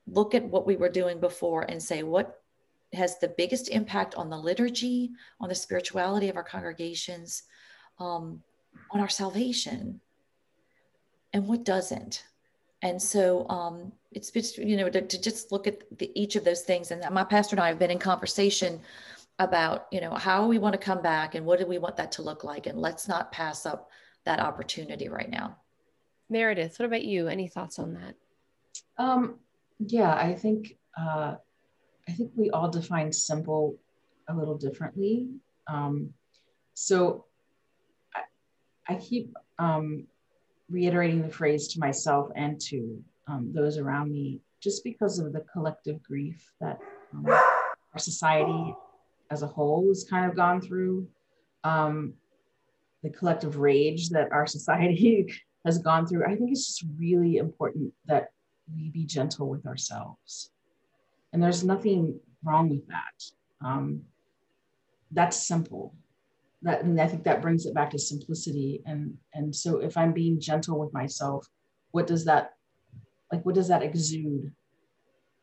look 0.07 0.35
at 0.37 0.45
what 0.45 0.67
we 0.67 0.77
were 0.77 0.89
doing 0.89 1.19
before 1.19 1.63
and 1.63 1.83
say, 1.83 2.05
what 2.05 2.41
has 2.97 3.19
the 3.19 3.35
biggest 3.37 3.69
impact 3.69 4.15
on 4.15 4.31
the 4.31 4.37
liturgy, 4.37 5.11
on 5.41 5.49
the 5.49 5.55
spirituality 5.55 6.29
of 6.29 6.37
our 6.37 6.43
congregations, 6.43 7.45
um, 7.99 8.43
on 8.91 9.01
our 9.01 9.09
salvation, 9.09 10.01
and 11.33 11.47
what 11.47 11.65
doesn't. 11.65 12.25
And 12.83 13.01
so 13.01 13.49
um, 13.49 13.93
it's, 14.13 14.31
it's 14.35 14.59
you 14.59 14.77
know 14.77 14.89
to, 14.89 15.03
to 15.03 15.21
just 15.21 15.53
look 15.53 15.67
at 15.67 15.83
the, 15.99 16.11
each 16.15 16.37
of 16.37 16.45
those 16.45 16.63
things. 16.63 16.91
And 16.91 17.03
my 17.13 17.25
pastor 17.25 17.57
and 17.57 17.63
I 17.63 17.69
have 17.69 17.79
been 17.79 17.91
in 17.91 17.99
conversation 17.99 18.81
about 19.39 19.87
you 19.91 20.01
know 20.01 20.15
how 20.15 20.47
we 20.47 20.59
want 20.59 20.73
to 20.73 20.79
come 20.79 21.03
back 21.03 21.35
and 21.35 21.45
what 21.45 21.59
do 21.59 21.67
we 21.67 21.79
want 21.79 21.97
that 21.97 22.13
to 22.13 22.23
look 22.23 22.45
like, 22.45 22.67
and 22.67 22.79
let's 22.79 23.09
not 23.09 23.33
pass 23.33 23.67
up 23.67 23.91
that 24.25 24.41
opportunity 24.41 25.09
right 25.09 25.31
now. 25.31 25.57
Meredith, 26.29 26.79
what 26.79 26.87
about 26.87 27.05
you? 27.05 27.29
Any 27.29 27.49
thoughts 27.49 27.79
on 27.79 27.95
that? 27.95 28.15
Um, 28.99 29.39
yeah, 29.79 30.15
I 30.15 30.35
think 30.35 30.77
uh, 30.99 31.37
I 32.09 32.13
think 32.13 32.33
we 32.37 32.51
all 32.51 32.71
define 32.71 33.13
simple 33.13 33.77
a 34.29 34.35
little 34.35 34.57
differently. 34.57 35.29
Um, 35.67 36.11
so 36.75 37.25
I, 38.15 38.23
I 38.89 38.97
keep 38.97 39.35
um, 39.59 40.07
reiterating 40.71 41.23
the 41.23 41.29
phrase 41.29 41.69
to 41.69 41.81
myself 41.81 42.31
and 42.35 42.61
to 42.61 43.03
um, 43.29 43.53
those 43.53 43.79
around 43.79 44.13
me, 44.13 44.41
just 44.61 44.85
because 44.85 45.19
of 45.19 45.33
the 45.33 45.45
collective 45.53 46.03
grief 46.03 46.53
that 46.61 46.79
um, 47.13 47.27
our 47.27 47.99
society 47.99 48.75
as 49.31 49.43
a 49.43 49.47
whole 49.47 49.89
has 49.89 50.05
kind 50.09 50.31
of 50.31 50.37
gone 50.37 50.61
through, 50.61 51.09
um, 51.65 52.15
the 53.03 53.11
collective 53.11 53.57
rage 53.57 54.11
that 54.11 54.31
our 54.33 54.47
society 54.57 55.33
has 55.65 55.79
gone 55.79 56.07
through. 56.07 56.25
I 56.25 56.37
think 56.37 56.53
it's 56.53 56.67
just 56.67 56.85
really 56.97 57.39
important 57.39 57.93
that 58.07 58.29
we 58.75 58.91
be 58.91 59.05
gentle 59.05 59.49
with 59.49 59.67
ourselves. 59.67 60.51
And 61.37 61.43
there's 61.43 61.63
nothing 61.63 62.19
wrong 62.43 62.71
with 62.71 62.89
that. 62.89 63.23
Um, 63.63 64.05
that's 65.11 65.47
simple. 65.47 65.95
that 66.63 66.83
and 66.83 66.99
I 66.99 67.07
think 67.07 67.25
that 67.25 67.43
brings 67.43 67.67
it 67.67 67.75
back 67.75 67.91
to 67.91 67.99
simplicity. 67.99 68.83
And 68.87 69.19
and 69.35 69.55
so 69.55 69.81
if 69.81 69.99
I'm 69.99 70.15
being 70.15 70.41
gentle 70.41 70.79
with 70.79 70.95
myself, 70.95 71.47
what 71.91 72.07
does 72.07 72.25
that 72.25 72.55
like 73.31 73.45
what 73.45 73.55
does 73.55 73.69
that 73.69 73.83
exude 73.83 74.51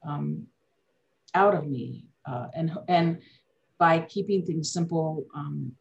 um, 0.04 0.48
out 1.36 1.54
of 1.54 1.68
me? 1.68 2.08
Uh, 2.26 2.48
and 2.56 2.76
and 2.88 3.22
by 3.78 4.00
keeping 4.00 4.44
things 4.44 4.74
simple, 4.74 5.28
um, 5.36 5.74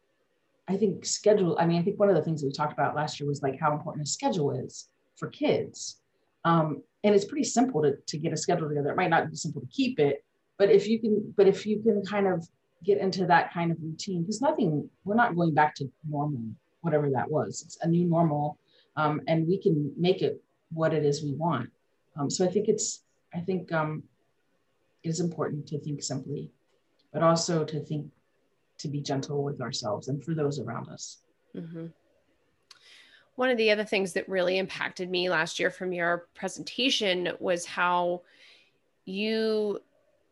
I 0.67 0.77
think 0.77 1.07
schedule. 1.07 1.57
I 1.59 1.65
mean, 1.65 1.79
I 1.79 1.83
think 1.83 1.99
one 1.99 2.09
of 2.09 2.15
the 2.15 2.21
things 2.21 2.41
that 2.41 2.47
we 2.49 2.53
talked 2.53 2.73
about 2.73 2.95
last 2.95 3.19
year 3.19 3.27
was 3.27 3.41
like 3.41 3.59
how 3.59 3.73
important 3.73 4.05
a 4.07 4.11
schedule 4.11 4.51
is 4.51 4.89
for 5.15 5.29
kids. 5.29 6.02
Um, 6.45 6.83
and 7.03 7.13
it's 7.13 7.25
pretty 7.25 7.43
simple 7.43 7.81
to, 7.81 7.95
to 8.07 8.17
get 8.17 8.33
a 8.33 8.37
schedule 8.37 8.69
together. 8.69 8.89
It 8.89 8.97
might 8.97 9.09
not 9.09 9.29
be 9.29 9.35
simple 9.35 9.61
to 9.61 9.67
keep 9.67 9.99
it, 9.99 10.23
but 10.57 10.69
if 10.69 10.87
you 10.87 10.99
can, 10.99 11.33
but 11.35 11.47
if 11.47 11.65
you 11.65 11.81
can 11.81 12.03
kind 12.05 12.27
of 12.27 12.47
get 12.83 12.97
into 12.97 13.25
that 13.25 13.53
kind 13.53 13.71
of 13.71 13.77
routine 13.81 14.21
because 14.21 14.41
nothing 14.41 14.89
we're 15.05 15.15
not 15.15 15.35
going 15.35 15.53
back 15.53 15.73
to 15.75 15.89
normal 16.07 16.41
whatever 16.81 17.09
that 17.09 17.29
was 17.29 17.61
it's 17.65 17.77
a 17.81 17.87
new 17.87 18.05
normal 18.05 18.57
um, 18.97 19.21
and 19.27 19.47
we 19.47 19.57
can 19.57 19.91
make 19.97 20.21
it 20.21 20.41
what 20.71 20.93
it 20.93 21.05
is 21.05 21.23
we 21.23 21.33
want 21.33 21.69
um, 22.17 22.29
so 22.29 22.45
i 22.45 22.47
think 22.47 22.67
it's 22.67 23.03
i 23.33 23.39
think 23.39 23.71
um, 23.71 24.03
it 25.03 25.09
is 25.09 25.19
important 25.19 25.65
to 25.65 25.79
think 25.79 26.03
simply 26.03 26.51
but 27.11 27.23
also 27.23 27.63
to 27.63 27.79
think 27.79 28.07
to 28.77 28.87
be 28.87 28.99
gentle 28.99 29.43
with 29.43 29.61
ourselves 29.61 30.09
and 30.09 30.23
for 30.23 30.33
those 30.33 30.59
around 30.59 30.89
us 30.89 31.19
mm-hmm. 31.55 31.87
One 33.35 33.49
of 33.49 33.57
the 33.57 33.71
other 33.71 33.83
things 33.83 34.13
that 34.13 34.29
really 34.29 34.57
impacted 34.57 35.09
me 35.09 35.29
last 35.29 35.59
year 35.59 35.69
from 35.69 35.91
your 35.91 36.27
presentation 36.35 37.29
was 37.39 37.65
how 37.65 38.21
you 39.05 39.79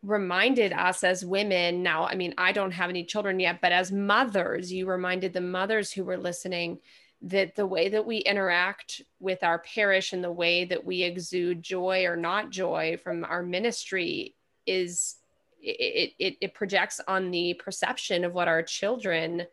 reminded 0.03 0.73
us 0.73 1.03
as 1.03 1.23
women 1.23 1.83
now 1.83 2.05
i 2.07 2.15
mean 2.15 2.33
i 2.37 2.51
don't 2.51 2.71
have 2.71 2.89
any 2.89 3.03
children 3.03 3.39
yet 3.39 3.61
but 3.61 3.71
as 3.71 3.91
mothers 3.91 4.73
you 4.73 4.87
reminded 4.87 5.31
the 5.31 5.41
mothers 5.41 5.91
who 5.91 6.03
were 6.03 6.17
listening 6.17 6.79
that 7.21 7.55
the 7.55 7.67
way 7.67 7.87
that 7.87 8.05
we 8.05 8.17
interact 8.17 9.01
with 9.19 9.43
our 9.43 9.59
parish 9.59 10.11
and 10.11 10.23
the 10.23 10.31
way 10.31 10.65
that 10.65 10.83
we 10.83 11.03
exude 11.03 11.61
joy 11.61 12.03
or 12.05 12.15
not 12.15 12.49
joy 12.49 12.97
from 13.03 13.23
our 13.25 13.43
ministry 13.43 14.33
is 14.65 15.17
it, 15.61 16.13
it, 16.17 16.37
it 16.41 16.53
projects 16.55 16.99
on 17.07 17.29
the 17.29 17.53
perception 17.63 18.23
of 18.23 18.33
what 18.33 18.47
our 18.47 18.63
children 18.63 19.45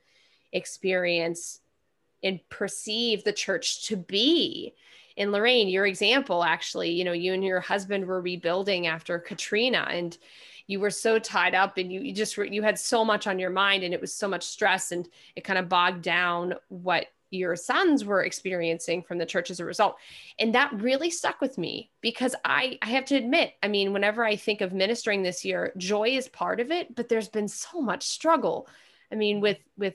experience 0.53 1.61
and 2.23 2.41
perceive 2.49 3.25
the 3.25 3.33
church 3.33 3.87
to 3.87 3.97
be 3.97 4.75
in 5.19 5.33
Lorraine, 5.33 5.69
your 5.69 5.85
example, 5.85 6.45
actually, 6.45 6.91
you 6.91 7.05
know, 7.05 7.13
you 7.13 7.35
and 7.35 7.43
your 7.43 7.59
husband 7.59 8.07
were 8.07 8.21
rebuilding 8.21 8.87
after 8.87 9.19
Katrina 9.19 9.89
and 9.91 10.17
you 10.69 10.79
were 10.79 10.91
so 10.91 11.19
tied 11.19 11.57
up 11.57 11.77
and 11.77 11.93
you, 11.93 12.01
you 12.01 12.15
just 12.15 12.37
you 12.37 12.63
had 12.63 12.79
so 12.79 13.05
much 13.05 13.27
on 13.27 13.41
your 13.41 13.51
mind 13.51 13.83
and 13.83 13.93
it 13.93 14.01
was 14.01 14.15
so 14.15 14.29
much 14.29 14.45
stress 14.45 14.93
and 14.93 15.09
it 15.35 15.43
kind 15.43 15.59
of 15.59 15.69
bogged 15.69 16.03
down 16.03 16.55
what 16.69 17.07
your 17.31 17.57
sons 17.57 18.05
were 18.05 18.23
experiencing 18.23 19.03
from 19.03 19.19
the 19.19 19.27
church 19.27 19.51
as 19.51 19.59
a 19.59 19.65
result. 19.65 19.97
And 20.39 20.55
that 20.55 20.73
really 20.81 21.11
stuck 21.11 21.41
with 21.41 21.59
me 21.59 21.91
because 22.01 22.37
I, 22.45 22.79
I 22.81 22.87
have 22.91 23.05
to 23.07 23.17
admit, 23.17 23.55
I 23.61 23.67
mean, 23.69 23.93
whenever 23.93 24.25
I 24.25 24.37
think 24.37 24.61
of 24.61 24.73
ministering 24.73 25.23
this 25.23 25.45
year, 25.45 25.73
joy 25.77 26.11
is 26.11 26.29
part 26.29 26.61
of 26.61 26.71
it, 26.71 26.95
but 26.95 27.09
there's 27.09 27.29
been 27.29 27.49
so 27.49 27.81
much 27.81 28.05
struggle. 28.05 28.69
I 29.11 29.17
mean, 29.17 29.41
with, 29.41 29.59
with 29.77 29.95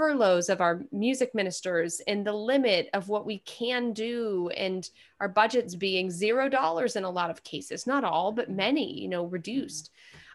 furloughs 0.00 0.48
of 0.48 0.62
our 0.62 0.82
music 0.92 1.34
ministers 1.34 2.00
and 2.06 2.26
the 2.26 2.32
limit 2.32 2.88
of 2.94 3.10
what 3.10 3.26
we 3.26 3.40
can 3.40 3.92
do 3.92 4.48
and 4.56 4.88
our 5.20 5.28
budgets 5.28 5.74
being 5.74 6.10
zero 6.10 6.48
dollars 6.48 6.96
in 6.96 7.04
a 7.04 7.10
lot 7.10 7.28
of 7.28 7.44
cases 7.44 7.86
not 7.86 8.02
all 8.02 8.32
but 8.32 8.48
many 8.50 8.98
you 8.98 9.08
know 9.08 9.26
reduced. 9.26 9.90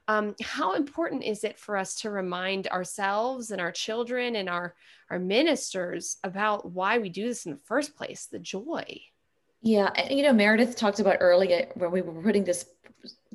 Um, 0.08 0.36
how 0.40 0.74
important 0.74 1.24
is 1.24 1.44
it 1.44 1.58
for 1.58 1.78
us 1.78 1.96
to 2.02 2.12
remind 2.12 2.68
ourselves 2.68 3.50
and 3.50 3.60
our 3.60 3.72
children 3.72 4.36
and 4.36 4.48
our 4.48 4.76
our 5.10 5.18
ministers 5.18 6.18
about 6.24 6.72
why 6.72 7.00
we 7.00 7.10
do 7.10 7.28
this 7.28 7.48
in 7.48 7.54
the 7.54 7.66
first 7.66 7.96
place? 7.96 8.28
The 8.28 8.38
joy. 8.38 9.02
Yeah 9.64 9.90
you 10.12 10.22
know 10.22 10.34
meredith 10.34 10.76
talked 10.76 11.00
about 11.00 11.18
earlier 11.22 11.72
when 11.74 11.90
we 11.90 12.04
were 12.04 12.22
putting 12.22 12.44
this 12.44 12.68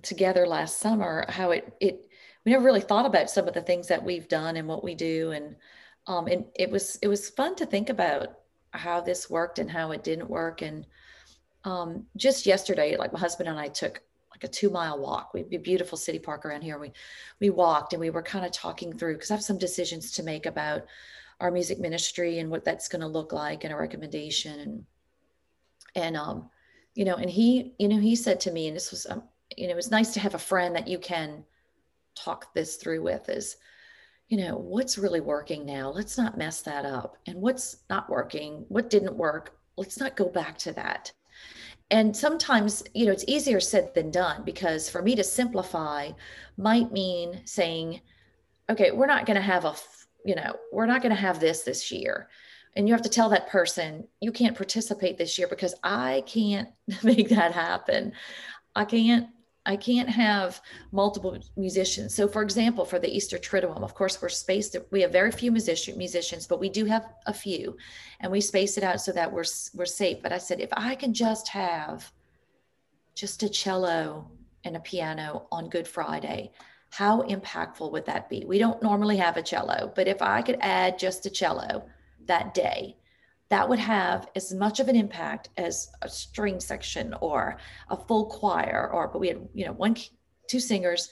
together 0.03 0.47
last 0.47 0.79
summer 0.79 1.27
how 1.29 1.51
it 1.51 1.75
it 1.81 2.07
we 2.45 2.53
never 2.53 2.65
really 2.65 2.81
thought 2.81 3.05
about 3.05 3.31
some 3.31 3.49
of 3.49 3.55
the 3.55 3.63
things 3.63 3.89
that 3.89 4.05
we've 4.05 4.29
done 4.29 4.57
and 4.57 4.69
what 4.69 4.85
we 4.85 4.95
do 4.95 5.33
and 5.33 5.57
um, 6.11 6.27
and 6.27 6.45
it 6.57 6.69
was 6.69 6.99
it 7.03 7.09
was 7.09 7.31
fun 7.31 7.55
to 7.55 7.65
think 7.65 7.89
about 7.89 8.41
how 8.73 9.01
this 9.01 9.31
worked 9.31 9.61
and 9.61 9.71
how 9.71 9.93
it 9.93 10.03
didn't 10.03 10.29
work. 10.29 10.61
And 10.61 10.85
um, 11.63 12.05
just 12.17 12.47
yesterday, 12.47 12.97
like 12.97 13.13
my 13.13 13.19
husband 13.21 13.49
and 13.49 13.59
I 13.59 13.69
took 13.69 14.03
like 14.33 14.43
a 14.43 14.49
two 14.49 14.71
mile 14.71 14.99
walk. 14.99 15.33
We 15.33 15.43
a 15.43 15.59
beautiful 15.59 15.97
city 15.97 16.19
park 16.19 16.45
around 16.45 16.63
here. 16.63 16.81
We 16.81 16.91
we 17.39 17.51
walked 17.51 17.93
and 17.93 18.01
we 18.01 18.11
were 18.11 18.25
kind 18.25 18.45
of 18.45 18.51
talking 18.51 18.93
through 18.93 19.15
because 19.15 19.31
I 19.31 19.35
have 19.35 19.45
some 19.45 19.57
decisions 19.57 20.11
to 20.13 20.25
make 20.25 20.47
about 20.47 20.83
our 21.39 21.53
music 21.53 21.79
ministry 21.79 22.41
and 22.41 22.51
what 22.51 22.65
that's 22.65 22.89
going 22.89 23.03
to 23.03 23.07
look 23.07 23.33
like 23.33 23.63
and 23.63 23.73
a 23.73 23.77
recommendation 23.77 24.59
and 24.61 24.85
and 25.95 26.17
um 26.17 26.51
you 26.95 27.05
know 27.05 27.15
and 27.15 27.31
he 27.31 27.73
you 27.79 27.89
know 27.89 27.99
he 27.99 28.17
said 28.17 28.41
to 28.41 28.51
me 28.51 28.67
and 28.67 28.77
this 28.77 28.91
was 28.91 29.07
um, 29.09 29.23
you 29.57 29.67
know 29.67 29.73
it 29.73 29.77
was 29.77 29.91
nice 29.91 30.13
to 30.13 30.21
have 30.21 30.35
a 30.35 30.39
friend 30.39 30.75
that 30.75 30.89
you 30.89 30.99
can 30.99 31.45
talk 32.15 32.53
this 32.53 32.77
through 32.77 33.01
with 33.01 33.29
is 33.29 33.57
you 34.31 34.37
know, 34.37 34.57
what's 34.57 34.97
really 34.97 35.21
working 35.21 35.67
now? 35.67 35.91
Let's 35.91 36.17
not 36.17 36.39
mess 36.39 36.63
that 36.63 36.87
up. 36.87 37.17
And 37.27 37.43
what's 37.43 37.79
not 37.91 38.09
working? 38.09 38.65
What 38.69 38.89
didn't 38.89 39.17
work? 39.17 39.59
Let's 39.77 39.99
not 39.99 40.17
go 40.17 40.29
back 40.29 40.57
to 40.59 40.73
that. 40.75 41.13
And 41.91 42.17
sometimes, 42.17 42.85
you 42.95 43.07
know, 43.07 43.13
it's 43.13 43.25
easier 43.27 43.59
said 43.59 43.93
than 43.93 44.13
done 44.13 44.45
because 44.45 44.89
for 44.89 45.03
me 45.03 45.17
to 45.17 45.25
simplify 45.25 46.11
might 46.57 46.93
mean 46.93 47.41
saying, 47.45 48.01
okay, 48.71 48.93
we're 48.93 49.07
not 49.07 49.27
going 49.27 49.35
to 49.35 49.43
have 49.43 49.65
a, 49.65 49.75
you 50.25 50.37
know, 50.37 50.55
we're 50.73 50.87
not 50.87 51.03
going 51.03 51.15
to 51.15 51.21
have 51.21 51.41
this 51.41 51.63
this 51.63 51.91
year. 51.91 52.29
And 52.77 52.87
you 52.87 52.95
have 52.95 53.03
to 53.03 53.09
tell 53.09 53.31
that 53.31 53.49
person, 53.49 54.07
you 54.21 54.31
can't 54.31 54.57
participate 54.57 55.19
this 55.19 55.41
year 55.41 55.49
because 55.49 55.75
I 55.83 56.23
can't 56.29 56.69
make 57.03 57.31
that 57.31 57.51
happen. 57.51 58.13
I 58.77 58.85
can't 58.85 59.27
I 59.71 59.77
can't 59.77 60.09
have 60.09 60.61
multiple 60.91 61.39
musicians. 61.57 62.13
So, 62.13 62.27
for 62.27 62.43
example, 62.43 62.85
for 62.85 62.99
the 62.99 63.15
Easter 63.17 63.39
Triduum, 63.39 63.85
of 63.85 63.95
course, 63.95 64.21
we're 64.21 64.29
spaced. 64.29 64.77
We 64.91 65.03
have 65.03 65.13
very 65.13 65.31
few 65.31 65.53
musician, 65.53 65.97
musicians, 65.97 66.49
but 66.49 66.59
we 66.59 66.69
do 66.69 66.87
have 66.87 67.07
a 67.27 67.33
few, 67.33 67.77
and 68.19 68.33
we 68.33 68.41
space 68.41 68.77
it 68.79 68.83
out 68.83 69.01
so 69.01 69.13
that 69.13 69.33
we're 69.33 69.45
we're 69.75 69.87
safe. 70.03 70.19
But 70.25 70.33
I 70.33 70.39
said, 70.39 70.59
if 70.61 70.71
I 70.73 70.97
can 70.97 71.15
just 71.15 71.47
have 71.49 72.11
just 73.15 73.45
a 73.45 73.49
cello 73.49 74.29
and 74.65 74.75
a 74.77 74.81
piano 74.81 75.47
on 75.53 75.71
Good 75.71 75.87
Friday, 75.87 76.51
how 76.91 77.23
impactful 77.23 77.93
would 77.93 78.07
that 78.07 78.29
be? 78.29 78.45
We 78.45 78.59
don't 78.59 78.83
normally 78.83 79.19
have 79.19 79.37
a 79.37 79.49
cello, 79.53 79.93
but 79.95 80.09
if 80.09 80.21
I 80.21 80.43
could 80.43 80.59
add 80.61 80.99
just 80.99 81.27
a 81.27 81.31
cello 81.31 81.87
that 82.27 82.55
day, 82.55 82.97
that 83.51 83.69
would 83.69 83.81
have 83.81 84.29
as 84.37 84.55
much 84.55 84.81
of 84.81 84.89
an 84.89 84.97
impact 84.97 85.51
as 85.57 85.91
a 86.03 86.09
string 86.09 86.61
section 86.61 87.15
or 87.21 87.59
a 87.91 87.97
full 87.97 88.27
choir 88.27 88.89
or 88.93 89.09
but 89.09 89.19
we 89.19 89.29
had 89.29 89.49
you 89.53 89.67
know 89.67 89.73
one 89.73 89.97
two 90.49 90.61
singers 90.61 91.11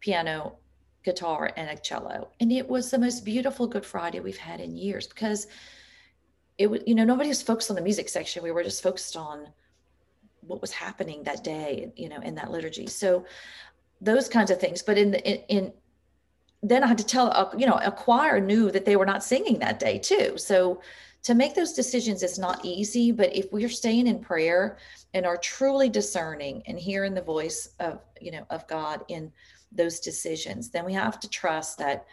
piano 0.00 0.58
guitar 1.04 1.50
and 1.56 1.70
a 1.70 1.76
cello. 1.76 2.28
And 2.40 2.52
it 2.52 2.68
was 2.68 2.90
the 2.90 2.98
most 2.98 3.24
beautiful 3.24 3.66
good 3.66 3.84
friday 3.84 4.20
we've 4.20 4.36
had 4.36 4.60
in 4.60 4.76
years 4.76 5.06
because 5.06 5.46
it 6.58 6.68
was 6.68 6.80
you 6.86 6.94
know 6.94 7.04
nobody 7.04 7.28
was 7.28 7.42
focused 7.42 7.70
on 7.70 7.76
the 7.76 7.82
music 7.82 8.08
section. 8.08 8.42
We 8.42 8.52
were 8.52 8.62
just 8.62 8.82
focused 8.82 9.16
on 9.16 9.48
what 10.40 10.60
was 10.60 10.72
happening 10.72 11.22
that 11.24 11.42
day 11.42 11.92
you 11.96 12.08
know 12.08 12.20
in 12.20 12.34
that 12.34 12.50
liturgy. 12.50 12.86
So 12.86 13.24
those 14.00 14.28
kinds 14.28 14.50
of 14.50 14.60
things. 14.60 14.82
But 14.82 14.98
in 14.98 15.10
the 15.12 15.26
in, 15.28 15.38
in 15.48 15.72
then 16.60 16.82
i 16.82 16.88
had 16.88 16.98
to 16.98 17.06
tell 17.06 17.28
a, 17.28 17.52
you 17.56 17.66
know 17.66 17.78
a 17.84 17.92
choir 17.92 18.40
knew 18.40 18.68
that 18.72 18.84
they 18.84 18.96
were 18.96 19.06
not 19.06 19.24
singing 19.24 19.60
that 19.60 19.78
day 19.78 19.98
too. 19.98 20.36
So 20.36 20.82
to 21.22 21.34
make 21.34 21.54
those 21.54 21.72
decisions 21.72 22.22
is 22.22 22.38
not 22.38 22.64
easy, 22.64 23.12
but 23.12 23.34
if 23.34 23.52
we're 23.52 23.68
staying 23.68 24.06
in 24.06 24.20
prayer 24.20 24.78
and 25.14 25.26
are 25.26 25.36
truly 25.36 25.88
discerning 25.88 26.62
and 26.66 26.78
hearing 26.78 27.14
the 27.14 27.22
voice 27.22 27.70
of, 27.80 28.00
you 28.20 28.30
know, 28.30 28.46
of 28.50 28.66
God 28.68 29.04
in 29.08 29.32
those 29.72 30.00
decisions, 30.00 30.70
then 30.70 30.84
we 30.84 30.94
have 30.94 31.20
to 31.20 31.28
trust 31.28 31.78
that 31.78 32.06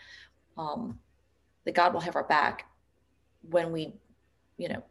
um, 0.57 0.99
that 1.65 1.75
God 1.75 1.93
will 1.93 2.01
have 2.01 2.15
our 2.15 2.23
back 2.23 2.69
when 3.49 3.71
we, 3.71 3.93
you 4.57 4.69
know, 4.69 4.83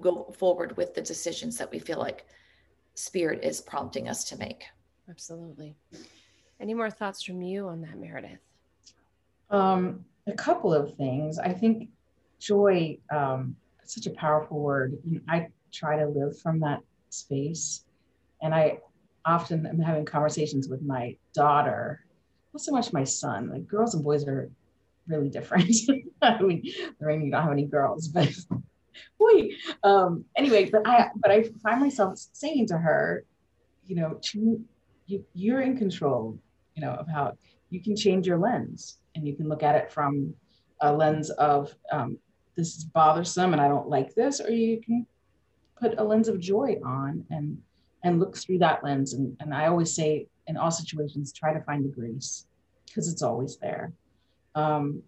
go 0.00 0.32
forward 0.38 0.76
with 0.76 0.94
the 0.94 1.02
decisions 1.02 1.56
that 1.58 1.70
we 1.70 1.78
feel 1.78 1.98
like 1.98 2.26
Spirit 2.94 3.44
is 3.44 3.60
prompting 3.60 4.08
us 4.08 4.24
to 4.24 4.38
make. 4.38 4.64
Absolutely. 5.08 5.76
Any 6.60 6.74
more 6.74 6.90
thoughts 6.90 7.22
from 7.22 7.42
you 7.42 7.68
on 7.68 7.80
that, 7.82 7.98
Meredith? 7.98 8.38
Um, 9.50 10.04
a 10.26 10.32
couple 10.32 10.72
of 10.72 10.96
things. 10.96 11.38
I 11.38 11.52
think 11.52 11.90
joy 12.44 12.98
um, 13.10 13.56
such 13.84 14.06
a 14.06 14.10
powerful 14.10 14.58
word. 14.58 14.96
You 15.04 15.16
know, 15.16 15.20
i 15.28 15.48
try 15.72 15.98
to 15.98 16.06
live 16.06 16.38
from 16.40 16.60
that 16.60 16.80
space 17.10 17.84
and 18.42 18.54
i 18.54 18.78
often 19.26 19.66
am 19.66 19.78
having 19.78 20.04
conversations 20.04 20.68
with 20.68 20.82
my 20.82 21.16
daughter 21.34 22.04
not 22.52 22.60
so 22.60 22.70
much 22.72 22.92
my 22.92 23.04
son 23.04 23.50
like 23.50 23.66
girls 23.66 23.94
and 23.94 24.04
boys 24.04 24.26
are 24.26 24.50
really 25.06 25.28
different. 25.28 25.70
I 26.22 26.40
mean 26.40 26.62
Lorraine, 27.00 27.22
you 27.22 27.30
don't 27.30 27.42
have 27.42 27.52
any 27.52 27.66
girls 27.66 28.08
but 28.08 28.32
boy 29.18 29.48
um 29.82 30.24
anyway 30.36 30.70
but 30.70 30.86
i 30.86 31.08
but 31.16 31.30
i 31.30 31.42
find 31.62 31.80
myself 31.80 32.18
saying 32.32 32.68
to 32.68 32.78
her 32.78 33.24
you 33.86 33.96
know 33.96 34.20
you, 35.06 35.24
you're 35.34 35.60
in 35.60 35.76
control 35.76 36.38
you 36.74 36.82
know 36.82 36.92
of 36.92 37.08
how 37.08 37.36
you 37.70 37.82
can 37.82 37.96
change 37.96 38.26
your 38.26 38.38
lens 38.38 38.98
and 39.14 39.26
you 39.26 39.34
can 39.34 39.48
look 39.48 39.62
at 39.62 39.74
it 39.74 39.90
from 39.90 40.32
a 40.80 40.92
lens 40.92 41.30
of 41.30 41.74
um, 41.90 42.18
this 42.56 42.76
is 42.76 42.84
bothersome 42.84 43.52
and 43.52 43.60
I 43.60 43.68
don't 43.68 43.88
like 43.88 44.14
this, 44.14 44.40
or 44.40 44.50
you 44.50 44.80
can 44.80 45.06
put 45.80 45.98
a 45.98 46.04
lens 46.04 46.28
of 46.28 46.40
joy 46.40 46.76
on 46.84 47.24
and 47.30 47.58
and 48.04 48.20
look 48.20 48.36
through 48.36 48.58
that 48.58 48.84
lens. 48.84 49.14
And, 49.14 49.34
and 49.40 49.54
I 49.54 49.66
always 49.66 49.94
say 49.94 50.28
in 50.46 50.56
all 50.56 50.70
situations, 50.70 51.32
try 51.32 51.54
to 51.54 51.60
find 51.62 51.84
the 51.84 51.88
grace 51.88 52.46
because 52.86 53.10
it's 53.10 53.22
always 53.22 53.56
there. 53.56 53.92
Um, 54.54 55.02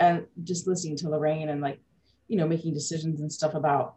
and 0.00 0.26
just 0.42 0.66
listening 0.66 0.96
to 0.98 1.08
Lorraine 1.08 1.48
and 1.48 1.60
like, 1.60 1.78
you 2.26 2.36
know, 2.36 2.46
making 2.46 2.74
decisions 2.74 3.20
and 3.20 3.32
stuff 3.32 3.54
about 3.54 3.94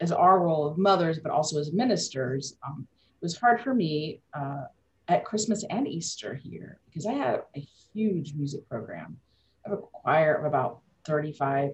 as 0.00 0.12
our 0.12 0.38
role 0.38 0.66
of 0.66 0.78
mothers, 0.78 1.18
but 1.18 1.32
also 1.32 1.58
as 1.58 1.72
ministers, 1.72 2.56
um, 2.66 2.86
it 3.20 3.24
was 3.24 3.36
hard 3.36 3.60
for 3.62 3.74
me 3.74 4.20
uh, 4.34 4.64
at 5.08 5.24
Christmas 5.24 5.64
and 5.70 5.88
Easter 5.88 6.34
here 6.34 6.78
because 6.86 7.06
I 7.06 7.12
have 7.12 7.42
a 7.56 7.66
huge 7.92 8.34
music 8.34 8.68
program. 8.68 9.18
I 9.64 9.70
have 9.70 9.78
a 9.78 9.82
choir 9.82 10.34
of 10.34 10.44
about 10.44 10.80
35 11.04 11.70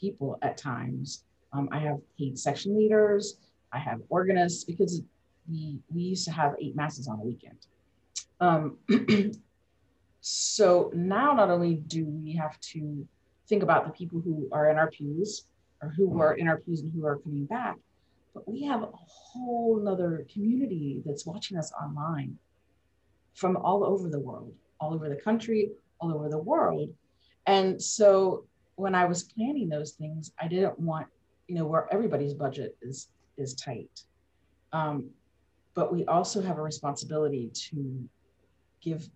people 0.00 0.38
at 0.42 0.56
times. 0.56 1.24
Um, 1.52 1.68
I 1.72 1.78
have 1.78 1.98
paid 2.18 2.38
section 2.38 2.76
leaders. 2.76 3.38
I 3.72 3.78
have 3.78 4.00
organists 4.08 4.64
because 4.64 5.02
we 5.48 5.78
we 5.92 6.02
used 6.02 6.24
to 6.26 6.32
have 6.32 6.54
eight 6.60 6.76
masses 6.76 7.08
on 7.08 7.18
a 7.20 7.22
weekend. 7.22 7.66
Um, 8.40 8.78
so 10.20 10.90
now 10.94 11.32
not 11.34 11.50
only 11.50 11.76
do 11.76 12.04
we 12.04 12.32
have 12.34 12.58
to 12.72 13.06
think 13.48 13.62
about 13.62 13.86
the 13.86 13.92
people 13.92 14.20
who 14.20 14.48
are 14.52 14.70
in 14.70 14.76
our 14.76 14.90
pews 14.90 15.46
or 15.82 15.90
who 15.90 16.08
were 16.08 16.34
in 16.34 16.48
our 16.48 16.58
pews 16.58 16.80
and 16.80 16.92
who 16.92 17.06
are 17.06 17.18
coming 17.18 17.44
back, 17.46 17.76
but 18.34 18.48
we 18.48 18.62
have 18.64 18.82
a 18.82 18.90
whole 18.92 19.80
nother 19.82 20.26
community 20.32 21.02
that's 21.04 21.24
watching 21.24 21.56
us 21.56 21.72
online 21.72 22.36
from 23.34 23.56
all 23.56 23.84
over 23.84 24.08
the 24.08 24.18
world, 24.18 24.52
all 24.80 24.94
over 24.94 25.08
the 25.08 25.16
country, 25.16 25.70
all 26.00 26.12
over 26.12 26.28
the 26.28 26.38
world. 26.38 26.90
And 27.46 27.80
so 27.80 28.44
when 28.76 28.94
I 28.94 29.06
was 29.06 29.24
planning 29.24 29.68
those 29.68 29.92
things, 29.92 30.32
I 30.40 30.48
didn't 30.48 30.78
want, 30.78 31.08
you 31.48 31.56
know, 31.56 31.66
where 31.66 31.88
everybody's 31.92 32.34
budget 32.34 32.76
is 32.82 33.08
is 33.36 33.54
tight. 33.54 34.04
Um, 34.72 35.10
but 35.74 35.92
we 35.92 36.04
also 36.06 36.40
have 36.40 36.58
a 36.58 36.62
responsibility 36.62 37.50
to 37.70 38.08
give 38.80 39.08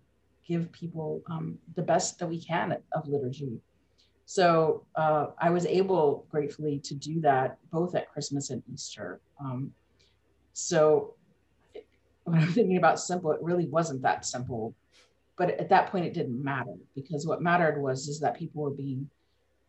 give 0.47 0.71
people 0.71 1.21
um, 1.29 1.57
the 1.75 1.81
best 1.81 2.19
that 2.19 2.27
we 2.27 2.43
can 2.43 2.77
of 2.93 3.07
liturgy. 3.07 3.59
So 4.25 4.85
uh, 4.95 5.27
I 5.39 5.49
was 5.49 5.65
able, 5.65 6.25
gratefully, 6.29 6.79
to 6.85 6.95
do 6.95 7.21
that 7.21 7.57
both 7.71 7.95
at 7.95 8.11
Christmas 8.11 8.49
and 8.49 8.63
Easter. 8.71 9.19
Um, 9.39 9.73
so 10.53 11.15
when 12.23 12.41
I'm 12.41 12.51
thinking 12.51 12.77
about 12.77 12.99
simple, 12.99 13.31
it 13.31 13.41
really 13.41 13.67
wasn't 13.67 14.01
that 14.03 14.25
simple. 14.25 14.73
But 15.37 15.51
at 15.59 15.69
that 15.69 15.91
point, 15.91 16.05
it 16.05 16.13
didn't 16.13 16.41
matter 16.41 16.75
because 16.95 17.25
what 17.25 17.41
mattered 17.41 17.81
was 17.81 18.07
is 18.07 18.19
that 18.19 18.37
people 18.37 18.61
were 18.63 18.71
being 18.71 19.09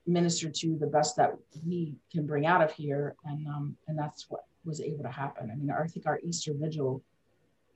ministered 0.07 0.55
to 0.55 0.77
the 0.79 0.87
best 0.87 1.17
that 1.17 1.37
we 1.67 1.95
can 2.11 2.27
bring 2.27 2.47
out 2.47 2.63
of 2.63 2.73
here, 2.73 3.15
and 3.25 3.47
um, 3.47 3.77
and 3.89 3.99
that's 3.99 4.27
what 4.29 4.45
was 4.65 4.81
able 4.81 5.03
to 5.03 5.11
happen. 5.11 5.51
I 5.51 5.57
mean, 5.57 5.71
I 5.71 5.87
think 5.87 6.07
our 6.07 6.21
Easter 6.25 6.53
vigil 6.55 7.03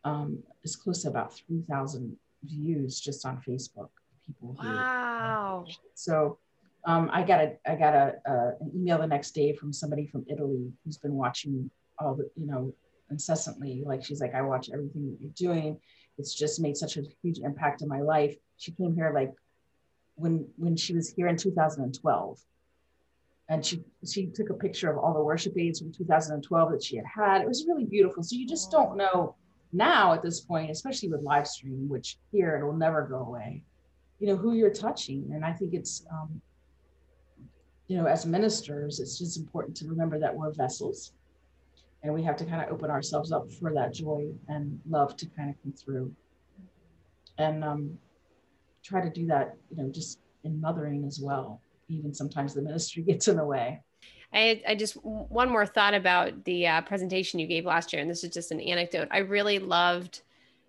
um, 0.05 0.39
is 0.63 0.77
close 0.77 1.03
to 1.03 1.09
about 1.09 1.35
3,000 1.35 2.17
views 2.45 3.01
just 3.01 3.27
on 3.27 3.43
Facebook. 3.47 3.89
People. 4.25 4.57
Wow. 4.59 5.65
Who, 5.67 5.73
so 5.95 6.39
um, 6.85 7.11
I 7.13 7.23
got 7.23 7.41
a 7.41 7.57
I 7.67 7.75
got 7.77 7.95
a, 7.95 8.15
uh, 8.29 8.51
an 8.61 8.73
email 8.75 8.99
the 8.99 9.07
next 9.07 9.33
day 9.33 9.53
from 9.53 9.73
somebody 9.73 10.07
from 10.07 10.25
Italy 10.29 10.73
who's 10.85 10.99
been 10.99 11.15
watching 11.15 11.71
all 11.99 12.15
the 12.15 12.29
you 12.37 12.47
know 12.47 12.73
incessantly. 13.11 13.83
Like 13.85 14.05
she's 14.05 14.21
like, 14.21 14.35
I 14.35 14.43
watch 14.43 14.71
everything 14.73 15.11
that 15.11 15.19
you're 15.21 15.55
doing. 15.55 15.79
It's 16.19 16.35
just 16.35 16.61
made 16.61 16.77
such 16.77 16.97
a 16.97 17.03
huge 17.23 17.39
impact 17.39 17.83
in 17.83 17.89
my 17.89 18.01
life. 18.01 18.35
She 18.57 18.73
came 18.73 18.95
here 18.95 19.13
like 19.15 19.33
when 20.17 20.47
when 20.57 20.77
she 20.77 20.95
was 20.95 21.09
here 21.09 21.29
in 21.29 21.37
2012 21.37 22.41
and 23.49 23.65
she 23.65 23.83
she 24.07 24.27
took 24.27 24.51
a 24.51 24.55
picture 24.55 24.91
of 24.91 24.99
all 24.99 25.15
the 25.15 25.23
worship 25.23 25.57
aids 25.57 25.79
from 25.79 25.93
2012 25.93 26.73
that 26.73 26.83
she 26.83 26.97
had 26.97 27.07
had. 27.07 27.41
It 27.41 27.49
was 27.49 27.65
really 27.67 27.85
beautiful. 27.85 28.23
So 28.23 28.37
you 28.37 28.47
just 28.47 28.71
don't 28.71 28.97
know 28.97 29.37
now 29.73 30.15
at 30.15 30.23
this 30.23 30.41
point, 30.41 30.71
especially 30.71 31.11
with 31.11 31.23
live 31.23 31.47
stream, 31.47 31.89
which 31.89 32.19
here 32.33 32.57
it'll 32.57 32.73
never 32.73 33.03
go 33.03 33.19
away. 33.19 33.63
You 34.19 34.29
know 34.29 34.37
who 34.37 34.55
you're 34.55 34.71
touching, 34.71 35.31
and 35.33 35.45
I 35.45 35.53
think 35.53 35.75
it's 35.75 36.05
um, 36.11 36.41
you 37.87 37.97
know 37.97 38.07
as 38.07 38.27
ministers, 38.27 38.99
it's 38.99 39.19
just 39.19 39.37
important 39.37 39.77
to 39.79 39.87
remember 39.87 40.19
that 40.19 40.35
we're 40.35 40.53
vessels, 40.53 41.13
and 42.03 42.13
we 42.13 42.23
have 42.23 42.37
to 42.37 42.45
kind 42.45 42.63
of 42.63 42.73
open 42.73 42.91
ourselves 42.91 43.31
up 43.31 43.53
for 43.53 43.73
that 43.75 43.93
joy 43.93 44.27
and 44.49 44.81
love 44.89 45.17
to 45.19 45.27
kind 45.27 45.51
of 45.51 45.57
come 45.63 45.73
through, 45.73 46.13
and 47.39 47.63
um, 47.63 47.99
try 48.87 49.03
to 49.03 49.11
do 49.11 49.27
that. 49.27 49.57
You 49.71 49.83
know, 49.83 49.91
just 49.91 50.19
in 50.45 50.61
mothering 50.61 51.05
as 51.05 51.21
well 51.21 51.61
even 51.89 52.15
sometimes 52.15 52.55
the 52.55 52.63
ministry 52.63 53.03
gets 53.07 53.29
in 53.29 53.37
the 53.37 53.45
way. 53.45 53.81
I, 54.33 54.63
I 54.69 54.75
just 54.75 54.97
one 55.03 55.49
more 55.49 55.67
thought 55.67 55.95
about 55.95 56.45
the 56.45 56.67
uh, 56.67 56.81
presentation 56.83 57.39
you 57.39 57.47
gave 57.47 57.65
last 57.65 57.93
year, 57.93 58.03
and 58.03 58.11
this 58.11 58.25
is 58.25 58.35
just 58.35 58.51
an 58.51 58.61
anecdote. 58.61 59.09
I 59.11 59.19
really 59.19 59.59
loved 59.59 60.23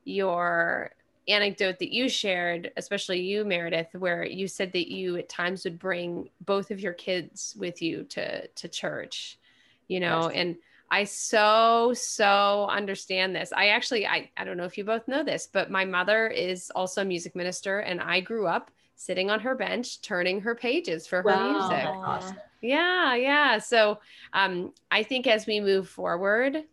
your 0.06 0.92
anecdote 1.28 1.80
that 1.80 1.92
you 1.92 2.08
shared, 2.08 2.72
especially 2.78 3.20
you, 3.20 3.44
Meredith, 3.44 3.94
where 3.94 4.24
you 4.24 4.48
said 4.48 4.72
that 4.74 4.90
you 4.92 5.18
at 5.18 5.28
times 5.28 5.64
would 5.66 5.80
bring 5.80 6.30
both 6.46 6.72
of 6.72 6.80
your 6.80 6.94
kids 6.94 7.56
with 7.58 7.82
you 7.82 8.04
to 8.06 8.48
to 8.48 8.68
church, 8.68 9.40
you 9.88 10.00
know, 10.00 10.30
yes. 10.30 10.34
and 10.36 10.56
I 10.90 11.04
so 11.04 11.94
so 11.94 12.68
understand 12.70 13.36
this. 13.36 13.52
I 13.52 13.70
actually 13.70 14.08
I 14.08 14.32
I 14.38 14.44
don't 14.44 14.58
know 14.58 14.66
if 14.66 14.78
you 14.78 14.86
both 14.86 15.08
know 15.08 15.24
this, 15.24 15.48
but 15.52 15.70
my 15.70 15.86
mother 15.86 16.28
is 16.28 16.72
also 16.72 17.02
a 17.02 17.06
music 17.06 17.36
minister, 17.36 17.80
and 17.80 18.02
I 18.02 18.22
grew 18.22 18.48
up 18.48 18.72
sitting 18.96 19.30
on 19.30 19.40
her 19.40 19.56
bench 19.56 20.02
turning 20.02 20.42
her 20.42 20.56
pages 20.56 21.06
for 21.06 21.22
her 21.22 21.30
wow. 21.30 21.52
music. 21.52 21.88
Awesome. 22.04 22.38
Yeah, 22.62 23.16
yeah. 23.16 23.60
So 23.60 24.00
um, 24.34 24.74
I 24.90 25.04
think 25.04 25.28
as 25.28 25.46
we 25.46 25.60
move 25.60 25.88
forward, 25.88 26.64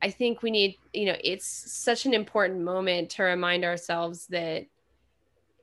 I 0.00 0.10
think 0.10 0.42
we 0.42 0.50
need, 0.50 0.76
you 0.92 1.06
know, 1.06 1.16
it's 1.22 1.46
such 1.46 2.06
an 2.06 2.14
important 2.14 2.60
moment 2.60 3.10
to 3.10 3.24
remind 3.24 3.64
ourselves 3.64 4.26
that 4.28 4.66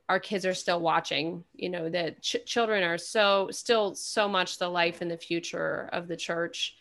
our 0.08 0.20
kids 0.20 0.46
are 0.46 0.54
still 0.54 0.80
watching, 0.80 1.42
you 1.54 1.68
know, 1.68 1.88
that 1.88 2.22
ch- 2.22 2.36
children 2.46 2.84
are 2.84 2.98
so, 2.98 3.48
still 3.50 3.94
so 3.94 4.28
much 4.28 4.58
the 4.58 4.68
life 4.68 5.00
and 5.00 5.10
the 5.10 5.16
future 5.16 5.88
of 5.92 6.06
the 6.06 6.16
church, 6.16 6.76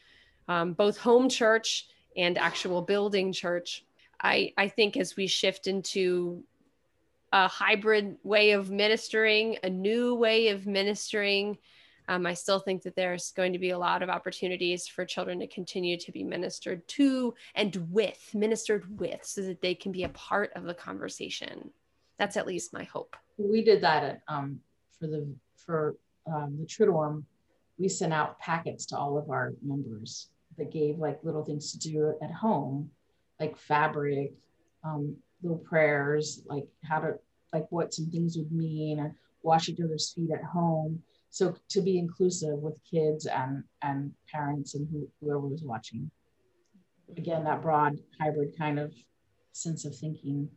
um, 0.48 0.74
both 0.74 0.98
home 0.98 1.30
church 1.30 1.88
and 2.16 2.38
actual 2.38 2.82
building 2.82 3.34
church. 3.34 3.84
I, 4.22 4.54
I 4.58 4.68
think 4.70 4.98
as 4.98 5.16
we 5.16 5.28
shift 5.28 5.68
into 5.68 6.44
a 7.36 7.48
hybrid 7.48 8.18
way 8.24 8.52
of 8.52 8.72
ministering, 8.72 9.58
a 9.64 9.70
new 9.70 10.16
way 10.16 10.50
of 10.50 10.66
ministering. 10.66 11.58
Um, 12.08 12.26
I 12.26 12.34
still 12.34 12.60
think 12.60 12.84
that 12.84 12.96
there's 12.96 13.32
going 13.32 13.52
to 13.52 13.60
be 13.60 13.72
a 13.72 13.78
lot 13.78 14.04
of 14.04 14.10
opportunities 14.10 14.88
for 14.88 15.06
children 15.06 15.40
to 15.40 15.48
continue 15.48 15.98
to 15.98 16.12
be 16.12 16.24
ministered 16.24 16.88
to 16.90 17.34
and 17.56 17.76
with, 17.92 18.30
ministered 18.34 19.00
with, 19.00 19.26
so 19.26 19.42
that 19.42 19.62
they 19.62 19.76
can 19.76 19.92
be 19.92 20.04
a 20.04 20.10
part 20.10 20.52
of 20.56 20.64
the 20.64 20.74
conversation. 20.74 21.72
That's 22.18 22.38
at 22.38 22.48
least 22.48 22.72
my 22.72 22.84
hope. 22.84 23.18
We 23.38 23.64
did 23.64 23.82
that 23.82 24.04
at, 24.04 24.22
um, 24.30 24.62
for 24.98 25.08
the 25.08 25.28
for 25.58 25.98
um, 26.28 26.58
the 26.60 26.66
Triduum. 26.66 27.24
We 27.78 27.90
sent 27.90 28.14
out 28.14 28.40
packets 28.40 28.86
to 28.88 28.98
all 28.98 29.18
of 29.18 29.30
our 29.30 29.54
members 29.62 30.30
that 30.58 30.72
gave 30.72 30.98
like 30.98 31.20
little 31.24 31.44
things 31.44 31.72
to 31.72 31.80
do 31.80 32.14
at 32.22 32.32
home, 32.32 32.90
like 33.40 33.58
fabric, 33.58 34.34
um, 34.84 35.16
little 35.42 35.58
prayers, 35.58 36.42
like 36.48 36.68
how 36.84 37.00
to 37.00 37.16
like 37.54 37.66
what 37.70 37.94
some 37.94 38.10
things 38.10 38.38
would 38.38 38.52
mean 38.52 39.00
or 39.00 39.16
wash 39.44 39.70
each 39.70 39.80
other's 39.80 40.12
feet 40.12 40.32
at 40.32 40.44
home. 40.44 41.02
So 41.30 41.56
to 41.70 41.82
be 41.82 41.98
inclusive 41.98 42.60
with 42.60 42.76
kids 42.90 43.26
and 43.26 43.64
and 43.82 44.12
parents 44.32 44.76
and 44.76 44.88
who, 44.90 45.08
whoever 45.22 45.48
was 45.48 45.64
watching. 45.64 46.10
Again, 47.18 47.44
that 47.44 47.62
broad 47.62 48.00
hybrid 48.20 48.58
kind 48.58 48.80
of 48.80 48.94
sense 49.52 49.86
of 49.86 49.96
thinking, 49.96 50.50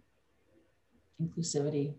inclusivity. 1.21 1.95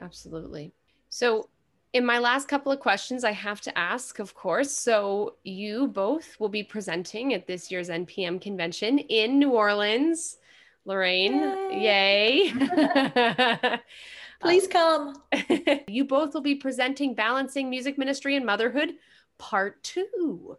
Absolutely. 0.00 0.72
So 1.10 1.48
in 1.94 2.04
my 2.04 2.18
last 2.18 2.48
couple 2.48 2.72
of 2.72 2.80
questions, 2.80 3.22
I 3.22 3.30
have 3.30 3.60
to 3.62 3.78
ask, 3.78 4.18
of 4.18 4.34
course. 4.34 4.72
So, 4.76 5.36
you 5.44 5.86
both 5.86 6.38
will 6.40 6.48
be 6.48 6.64
presenting 6.64 7.32
at 7.32 7.46
this 7.46 7.70
year's 7.70 7.88
NPM 7.88 8.40
convention 8.40 8.98
in 8.98 9.38
New 9.38 9.50
Orleans. 9.50 10.36
Lorraine, 10.84 11.40
yay. 11.70 12.52
yay. 12.52 13.80
Please 14.40 14.66
come. 14.66 15.22
you 15.88 16.04
both 16.04 16.34
will 16.34 16.42
be 16.42 16.56
presenting 16.56 17.14
Balancing 17.14 17.70
Music 17.70 17.96
Ministry 17.96 18.36
and 18.36 18.44
Motherhood 18.44 18.94
Part 19.38 19.82
2. 19.84 20.58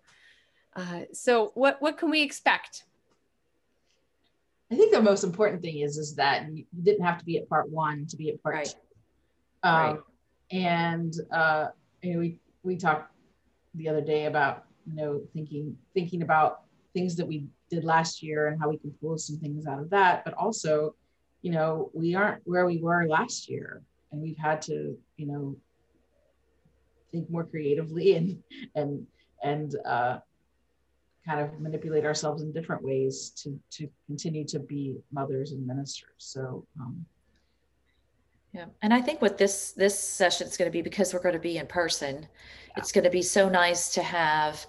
Uh, 0.76 1.02
so 1.14 1.52
what 1.54 1.82
what 1.82 1.98
can 1.98 2.10
we 2.10 2.22
expect? 2.24 2.86
I 4.72 4.76
think 4.76 4.92
the 4.94 5.02
most 5.02 5.24
important 5.24 5.62
thing 5.62 5.80
is 5.80 5.98
is 5.98 6.16
that 6.16 6.52
you 6.52 6.66
didn't 6.82 7.06
have 7.06 7.20
to 7.20 7.26
be 7.26 7.38
at 7.38 7.48
part 7.48 7.70
one 7.70 8.08
to 8.08 8.18
be 8.18 8.30
at 8.30 8.42
part 8.42 8.56
right. 8.56 8.66
two. 8.66 8.74
Um, 9.64 9.74
right. 9.74 10.00
And 10.52 11.14
uh, 11.32 11.68
you 12.02 12.14
know, 12.14 12.20
we 12.20 12.40
we 12.64 12.78
talked 12.78 13.12
the 13.76 13.90
other 13.90 14.02
day 14.02 14.26
about 14.26 14.66
you 14.86 14.96
know 14.96 15.22
thinking 15.34 15.78
thinking 15.94 16.22
about 16.22 16.62
things 16.94 17.16
that 17.18 17.26
we 17.28 17.46
did 17.70 17.84
last 17.84 18.24
year 18.24 18.48
and 18.48 18.60
how 18.60 18.70
we 18.70 18.78
can 18.78 18.92
pull 19.02 19.18
some 19.18 19.38
things 19.38 19.66
out 19.66 19.80
of 19.80 19.90
that, 19.90 20.24
but 20.24 20.34
also 20.36 20.96
you 21.46 21.52
know, 21.52 21.92
we 21.94 22.16
aren't 22.16 22.42
where 22.46 22.66
we 22.66 22.80
were 22.80 23.08
last 23.08 23.48
year 23.48 23.84
and 24.12 24.20
we've 24.20 24.38
had 24.38 24.64
to, 24.64 24.98
you 25.16 25.28
know, 25.28 25.56
think 27.12 27.30
more 27.30 27.44
creatively 27.44 28.16
and 28.16 28.42
and 28.74 29.06
and 29.44 29.76
uh, 29.86 30.18
kind 31.24 31.40
of 31.40 31.60
manipulate 31.60 32.04
ourselves 32.04 32.42
in 32.42 32.52
different 32.52 32.84
ways 32.84 33.30
to 33.44 33.60
to 33.70 33.88
continue 34.08 34.44
to 34.46 34.60
be 34.60 34.98
mothers 35.12 35.52
and 35.52 35.66
ministers. 35.68 36.10
So. 36.18 36.66
Um, 36.80 37.06
yeah, 38.56 38.66
and 38.82 38.94
I 38.94 39.02
think 39.02 39.22
what 39.22 39.38
this 39.38 39.72
this 39.74 40.00
session 40.00 40.48
is 40.48 40.56
going 40.56 40.72
to 40.72 40.72
be 40.72 40.82
because 40.82 41.14
we're 41.14 41.22
going 41.22 41.34
to 41.34 41.40
be 41.40 41.58
in 41.58 41.68
person, 41.68 42.22
yeah. 42.22 42.74
it's 42.78 42.94
going 42.94 43.04
to 43.04 43.10
be 43.10 43.22
so 43.22 43.50
nice 43.50 43.94
to 43.96 44.02
have 44.02 44.66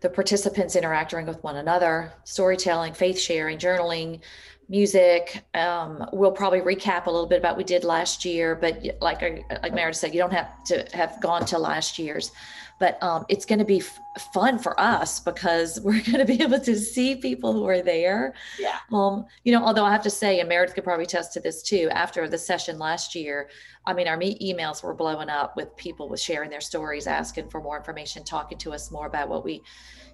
the 0.00 0.10
participants 0.10 0.76
interacting 0.76 1.26
with 1.26 1.42
one 1.42 1.56
another, 1.56 2.12
storytelling, 2.24 2.92
faith 2.92 3.18
sharing, 3.18 3.56
journaling, 3.56 4.20
music. 4.68 5.42
Um, 5.54 6.06
we'll 6.12 6.32
probably 6.32 6.60
recap 6.60 7.06
a 7.06 7.10
little 7.10 7.26
bit 7.26 7.38
about 7.38 7.52
what 7.52 7.58
we 7.58 7.64
did 7.64 7.82
last 7.82 8.26
year, 8.26 8.54
but 8.54 8.84
like 9.00 9.22
like 9.62 9.72
Meredith 9.72 9.96
said, 9.96 10.12
you 10.12 10.20
don't 10.20 10.32
have 10.32 10.62
to 10.64 10.86
have 10.92 11.18
gone 11.22 11.46
to 11.46 11.58
last 11.58 11.98
year's. 11.98 12.32
But 12.80 13.00
um, 13.02 13.24
it's 13.28 13.44
going 13.44 13.60
to 13.60 13.64
be 13.64 13.78
f- 13.78 14.00
fun 14.34 14.58
for 14.58 14.78
us 14.80 15.20
because 15.20 15.80
we're 15.84 16.02
going 16.02 16.18
to 16.18 16.24
be 16.24 16.42
able 16.42 16.58
to 16.58 16.76
see 16.76 17.14
people 17.14 17.52
who 17.52 17.66
are 17.66 17.82
there. 17.82 18.34
Yeah. 18.58 18.78
Um, 18.92 19.26
you 19.44 19.52
know, 19.52 19.64
although 19.64 19.84
I 19.84 19.92
have 19.92 20.02
to 20.02 20.10
say, 20.10 20.40
and 20.40 20.48
Meredith 20.48 20.74
could 20.74 20.84
probably 20.84 21.04
attest 21.04 21.32
to 21.34 21.40
this 21.40 21.62
too. 21.62 21.88
After 21.92 22.28
the 22.28 22.38
session 22.38 22.78
last 22.78 23.14
year, 23.14 23.50
I 23.86 23.94
mean, 23.94 24.08
our 24.08 24.16
me- 24.16 24.38
emails 24.42 24.82
were 24.82 24.94
blowing 24.94 25.28
up 25.28 25.56
with 25.56 25.76
people 25.76 26.08
with 26.08 26.20
sharing 26.20 26.50
their 26.50 26.60
stories, 26.60 27.06
asking 27.06 27.50
for 27.50 27.62
more 27.62 27.76
information, 27.76 28.24
talking 28.24 28.58
to 28.58 28.72
us 28.72 28.90
more 28.90 29.06
about 29.06 29.28
what 29.28 29.44
we 29.44 29.62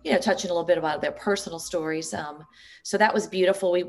you 0.07 0.12
know, 0.12 0.18
touching 0.18 0.50
a 0.50 0.55
little 0.55 0.66
bit 0.66 0.79
about 0.79 1.00
their 1.00 1.11
personal 1.11 1.59
stories. 1.59 2.14
Um, 2.14 2.44
so 2.85 2.96
that 2.96 3.12
was 3.12 3.26
beautiful. 3.26 3.72
We, 3.72 3.85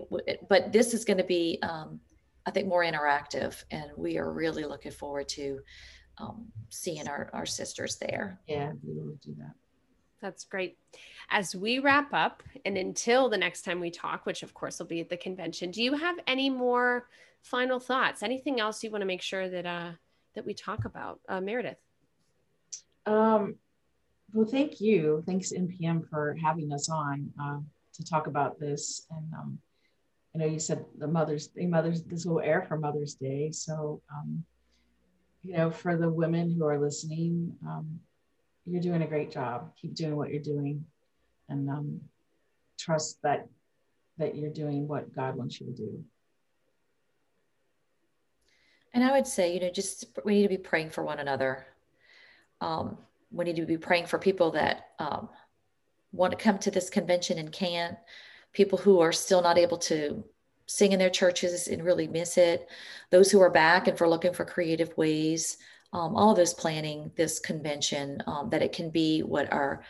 but 0.49 0.73
this 0.73 0.95
is 0.95 1.05
going 1.05 1.17
to 1.17 1.23
be, 1.23 1.59
um, 1.61 1.99
I 2.47 2.49
think, 2.49 2.67
more 2.67 2.83
interactive, 2.83 3.63
and 3.69 3.91
we 3.95 4.17
are 4.17 4.33
really 4.33 4.63
looking 4.63 4.91
forward 4.91 5.29
to 5.29 5.59
um, 6.17 6.45
seeing 6.69 7.07
our 7.07 7.29
our 7.33 7.45
sisters 7.45 7.97
there. 7.97 8.39
Yeah, 8.47 8.71
we 8.83 8.93
will 8.93 9.17
do 9.23 9.35
that. 9.39 9.53
That's 10.21 10.45
great. 10.45 10.77
As 11.29 11.55
we 11.55 11.79
wrap 11.79 12.13
up, 12.13 12.41
and 12.65 12.77
until 12.77 13.29
the 13.29 13.37
next 13.37 13.61
time 13.61 13.79
we 13.79 13.91
talk, 13.91 14.25
which 14.25 14.43
of 14.43 14.53
course 14.53 14.79
will 14.79 14.87
be 14.87 14.99
at 14.99 15.09
the 15.09 15.17
convention, 15.17 15.71
do 15.71 15.83
you 15.83 15.93
have 15.93 16.17
any 16.25 16.49
more 16.49 17.07
final 17.43 17.79
thoughts? 17.79 18.23
Anything 18.23 18.59
else 18.59 18.83
you 18.83 18.89
want 18.89 19.01
to 19.01 19.05
make 19.05 19.21
sure 19.21 19.47
that 19.49 19.65
uh, 19.65 19.91
that 20.35 20.45
we 20.45 20.53
talk 20.53 20.85
about, 20.85 21.19
uh, 21.29 21.41
Meredith? 21.41 21.77
Um, 23.05 23.55
well, 24.33 24.45
thank 24.45 24.81
you. 24.81 25.23
Thanks 25.25 25.53
NPM 25.53 26.07
for 26.09 26.35
having 26.41 26.73
us 26.73 26.89
on 26.89 27.31
uh, 27.41 27.59
to 27.93 28.03
talk 28.03 28.27
about 28.27 28.59
this. 28.59 29.07
And 29.09 29.33
um, 29.33 29.59
I 30.35 30.39
know 30.39 30.45
you 30.45 30.59
said 30.59 30.85
the 30.97 31.07
Mother's 31.07 31.47
Day, 31.47 31.65
Mother's 31.65 32.03
this 32.03 32.25
will 32.25 32.41
air 32.41 32.65
for 32.67 32.77
Mother's 32.77 33.13
Day. 33.15 33.51
So, 33.51 34.01
um, 34.13 34.43
you 35.43 35.55
know, 35.57 35.71
for 35.71 35.95
the 35.95 36.09
women 36.09 36.51
who 36.51 36.65
are 36.65 36.79
listening, 36.79 37.55
um, 37.65 37.99
you're 38.65 38.81
doing 38.81 39.01
a 39.01 39.07
great 39.07 39.31
job. 39.31 39.71
Keep 39.81 39.95
doing 39.95 40.15
what 40.15 40.29
you're 40.29 40.41
doing, 40.41 40.85
and 41.49 41.69
um, 41.69 42.01
trust 42.77 43.21
that 43.23 43.47
that 44.17 44.35
you're 44.35 44.51
doing 44.51 44.87
what 44.87 45.13
God 45.13 45.35
wants 45.35 45.59
you 45.59 45.67
to 45.67 45.73
do. 45.73 46.03
And 48.93 49.03
I 49.03 49.11
would 49.11 49.27
say, 49.27 49.53
you 49.53 49.59
know, 49.59 49.69
just 49.69 50.05
we 50.25 50.33
need 50.33 50.43
to 50.43 50.49
be 50.49 50.57
praying 50.57 50.89
for 50.89 51.03
one 51.03 51.19
another. 51.19 51.67
Um, 52.61 52.97
we 53.31 53.45
need 53.45 53.57
to 53.57 53.65
be 53.65 53.77
praying 53.77 54.07
for 54.07 54.17
people 54.17 54.51
that 54.51 54.87
um, 54.99 55.29
want 56.11 56.31
to 56.31 56.37
come 56.43 56.57
to 56.59 56.71
this 56.71 56.89
convention 56.89 57.37
and 57.37 57.51
can't, 57.51 57.97
people 58.53 58.77
who 58.77 58.99
are 58.99 59.11
still 59.11 59.41
not 59.41 59.57
able 59.57 59.77
to 59.77 60.23
sing 60.67 60.91
in 60.91 60.99
their 60.99 61.09
churches 61.09 61.67
and 61.67 61.83
really 61.83 62.07
miss 62.07 62.37
it, 62.37 62.67
those 63.09 63.31
who 63.31 63.41
are 63.41 63.49
back 63.49 63.87
and 63.87 63.97
for 63.97 64.07
looking 64.07 64.33
for 64.33 64.45
creative 64.45 64.95
ways, 64.97 65.57
um, 65.93 66.15
all 66.15 66.31
of 66.31 66.37
those 66.37 66.53
planning 66.53 67.11
this 67.15 67.39
convention, 67.39 68.21
um, 68.27 68.49
that 68.49 68.61
it 68.61 68.73
can 68.73 68.89
be 68.89 69.21
what 69.21 69.51
our 69.51 69.83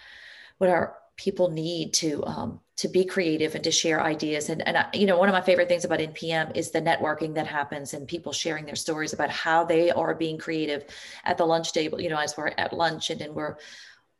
what 0.60 0.70
our 0.70 0.98
people 1.18 1.50
need 1.50 1.94
to 1.96 2.24
um, 2.26 2.60
to 2.78 2.88
be 2.88 3.04
creative 3.04 3.56
and 3.56 3.64
to 3.64 3.72
share 3.72 4.04
ideas. 4.04 4.50
And, 4.50 4.66
and 4.68 4.78
I, 4.78 4.88
you 4.94 5.08
know, 5.08 5.18
one 5.18 5.28
of 5.28 5.34
my 5.34 5.42
favorite 5.42 5.68
things 5.68 5.84
about 5.84 6.00
NPM 6.00 6.56
is 6.56 6.70
the 6.70 6.82
networking 6.82 7.34
that 7.34 7.48
happens 7.48 7.96
and 7.96 8.08
people 8.08 8.32
sharing 8.32 8.66
their 8.66 8.76
stories 8.76 9.14
about 9.14 9.32
how 9.32 9.66
they 9.66 9.90
are 9.90 10.14
being 10.14 10.38
creative 10.38 10.86
at 11.26 11.38
the 11.38 11.46
lunch 11.46 11.74
table, 11.74 12.00
you 12.00 12.10
know, 12.10 12.20
as 12.20 12.38
we're 12.38 12.54
at 12.58 12.74
lunch 12.74 13.10
and 13.10 13.20
then 13.20 13.34
we're, 13.34 13.58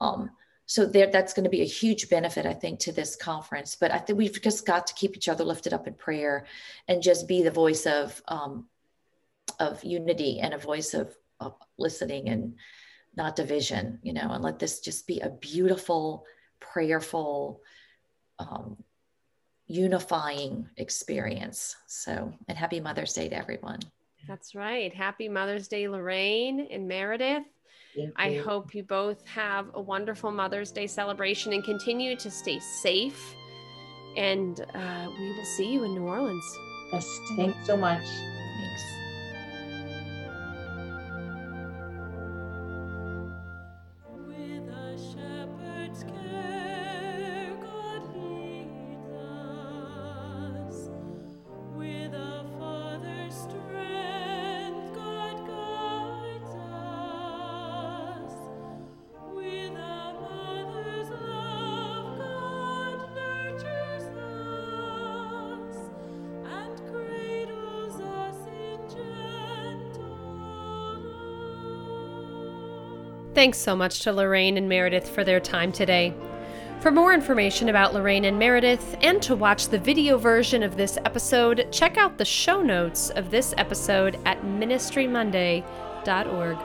um, 0.02 0.32
so 0.68 0.86
there, 0.86 1.08
that's 1.10 1.34
going 1.34 1.46
to 1.46 1.50
be 1.50 1.62
a 1.62 1.66
huge 1.66 2.10
benefit, 2.10 2.46
I 2.46 2.54
think, 2.54 2.80
to 2.80 2.92
this 2.92 3.16
conference. 3.16 3.78
But 3.80 3.92
I 3.92 4.00
think 4.00 4.20
we've 4.20 4.42
just 4.42 4.66
got 4.66 4.86
to 4.88 4.94
keep 4.94 5.16
each 5.16 5.30
other 5.30 5.46
lifted 5.46 5.74
up 5.74 5.88
in 5.88 5.94
prayer 5.94 6.46
and 6.90 7.02
just 7.02 7.26
be 7.26 7.42
the 7.42 7.50
voice 7.50 7.86
of, 7.86 8.22
um, 8.28 8.68
of 9.62 9.82
unity 9.86 10.42
and 10.42 10.54
a 10.54 10.58
voice 10.58 10.94
of, 10.94 11.16
of 11.40 11.56
listening 11.78 12.28
and 12.28 12.56
not 13.16 13.38
division, 13.38 14.00
you 14.04 14.12
know, 14.12 14.30
and 14.30 14.44
let 14.44 14.60
this 14.60 14.82
just 14.82 15.08
be 15.08 15.22
a 15.22 15.30
beautiful, 15.30 16.26
prayerful, 16.60 17.62
um, 18.38 18.76
unifying 19.68 20.68
experience. 20.76 21.78
So, 21.88 22.34
and 22.50 22.58
happy 22.58 22.82
Mother's 22.82 23.14
Day 23.14 23.30
to 23.30 23.36
everyone. 23.38 23.80
That's 24.28 24.54
right. 24.54 24.94
Happy 24.94 25.30
Mother's 25.30 25.70
Day, 25.70 25.88
Lorraine 25.88 26.68
and 26.70 26.90
Meredith. 26.90 27.46
I 28.16 28.36
hope 28.36 28.74
you 28.74 28.84
both 28.84 29.26
have 29.28 29.68
a 29.74 29.82
wonderful 29.82 30.32
Mother's 30.32 30.72
Day 30.72 30.88
celebration 30.88 31.54
and 31.54 31.64
continue 31.64 32.16
to 32.18 32.32
stay 32.32 32.60
safe. 32.60 33.36
And 34.16 34.60
uh, 34.74 35.08
we 35.18 35.30
will 35.36 35.46
see 35.46 35.72
you 35.72 35.84
in 35.84 35.94
New 35.94 36.08
Orleans. 36.08 36.46
Yes, 36.92 37.20
thanks 37.36 37.66
so 37.66 37.78
much. 37.78 38.04
Thanks 73.38 73.60
so 73.60 73.76
much 73.76 74.00
to 74.00 74.12
Lorraine 74.12 74.58
and 74.58 74.68
Meredith 74.68 75.08
for 75.08 75.24
their 75.24 75.40
time 75.40 75.72
today. 75.72 76.12
For 76.80 76.90
more 76.90 77.14
information 77.14 77.70
about 77.70 77.94
Lorraine 77.94 78.26
and 78.26 78.40
Meredith 78.40 78.98
and 79.04 79.22
to 79.22 79.36
watch 79.36 79.68
the 79.68 79.78
video 79.78 80.18
version 80.18 80.64
of 80.64 80.76
this 80.76 80.98
episode, 81.06 81.68
check 81.72 81.98
out 81.98 82.18
the 82.18 82.26
show 82.26 82.64
notes 82.64 83.12
of 83.12 83.30
this 83.30 83.54
episode 83.60 84.18
at 84.26 84.42
ministrymonday.org. 84.42 86.58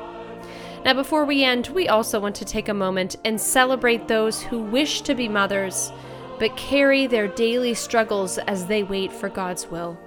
Now, 0.83 0.95
before 0.95 1.27
we 1.27 1.45
end, 1.45 1.69
we 1.69 1.89
also 1.89 2.19
want 2.19 2.37
to 2.37 2.47
take 2.47 2.71
a 2.71 2.75
moment 2.75 3.17
and 3.23 3.39
celebrate 3.39 4.09
those 4.09 4.41
who 4.41 4.63
wish 4.63 5.03
to 5.03 5.15
be 5.15 5.29
mothers 5.29 5.93
but 6.39 6.57
carry 6.57 7.07
their 7.07 7.29
daily 7.29 7.75
struggles 7.75 8.39
as 8.39 8.65
they 8.65 8.83
wait 8.83 9.13
for 9.13 9.29
God's 9.29 9.67
will. 9.67 9.99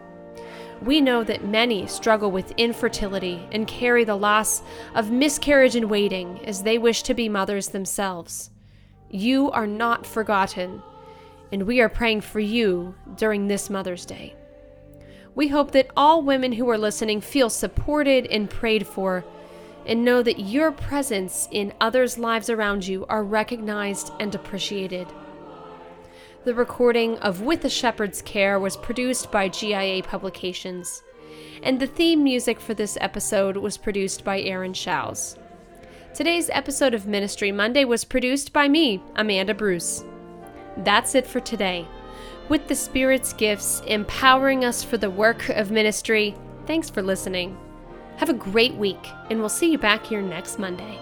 We 0.85 1.01
know 1.01 1.23
that 1.23 1.43
many 1.43 1.87
struggle 1.87 2.29
with 2.29 2.51
infertility 2.57 3.41
and 3.51 3.67
carry 3.67 4.03
the 4.03 4.15
loss 4.15 4.61
of 4.93 5.09
miscarriage 5.09 5.75
and 5.75 5.89
waiting 5.89 6.39
as 6.45 6.61
they 6.61 6.77
wish 6.77 7.01
to 7.03 7.15
be 7.15 7.27
mothers 7.27 7.69
themselves. 7.69 8.51
You 9.09 9.49
are 9.49 9.65
not 9.65 10.05
forgotten, 10.05 10.83
and 11.51 11.63
we 11.63 11.81
are 11.81 11.89
praying 11.89 12.21
for 12.21 12.39
you 12.39 12.93
during 13.17 13.47
this 13.47 13.67
Mother's 13.67 14.05
Day. 14.05 14.35
We 15.33 15.47
hope 15.47 15.71
that 15.71 15.89
all 15.97 16.21
women 16.21 16.51
who 16.51 16.69
are 16.69 16.77
listening 16.77 17.19
feel 17.19 17.49
supported 17.49 18.27
and 18.27 18.47
prayed 18.47 18.85
for, 18.85 19.25
and 19.87 20.05
know 20.05 20.21
that 20.21 20.39
your 20.39 20.71
presence 20.71 21.47
in 21.51 21.73
others' 21.81 22.19
lives 22.19 22.47
around 22.47 22.87
you 22.87 23.07
are 23.09 23.23
recognized 23.23 24.11
and 24.19 24.35
appreciated. 24.35 25.07
The 26.45 26.53
recording 26.53 27.17
of 27.17 27.41
With 27.41 27.65
a 27.65 27.69
Shepherd's 27.71 28.21
Care 28.21 28.59
was 28.59 28.77
produced 28.77 29.31
by 29.31 29.49
GIA 29.49 30.03
Publications, 30.03 31.01
and 31.63 31.79
the 31.79 31.87
theme 31.87 32.23
music 32.23 32.59
for 32.59 32.75
this 32.75 32.99
episode 33.01 33.57
was 33.57 33.77
produced 33.77 34.23
by 34.23 34.41
Aaron 34.41 34.73
Schaus. 34.73 35.39
Today's 36.13 36.51
episode 36.51 36.93
of 36.93 37.07
Ministry 37.07 37.51
Monday 37.51 37.83
was 37.83 38.05
produced 38.05 38.53
by 38.53 38.67
me, 38.67 39.01
Amanda 39.15 39.55
Bruce. 39.55 40.03
That's 40.77 41.15
it 41.15 41.25
for 41.25 41.39
today. 41.39 41.87
With 42.47 42.67
the 42.67 42.75
Spirit's 42.75 43.33
gifts 43.33 43.81
empowering 43.87 44.65
us 44.65 44.83
for 44.83 44.99
the 44.99 45.09
work 45.09 45.49
of 45.49 45.71
ministry, 45.71 46.35
thanks 46.67 46.91
for 46.91 47.01
listening. 47.01 47.57
Have 48.17 48.29
a 48.29 48.33
great 48.33 48.75
week, 48.75 49.03
and 49.31 49.39
we'll 49.39 49.49
see 49.49 49.71
you 49.71 49.79
back 49.79 50.05
here 50.05 50.21
next 50.21 50.59
Monday. 50.59 50.99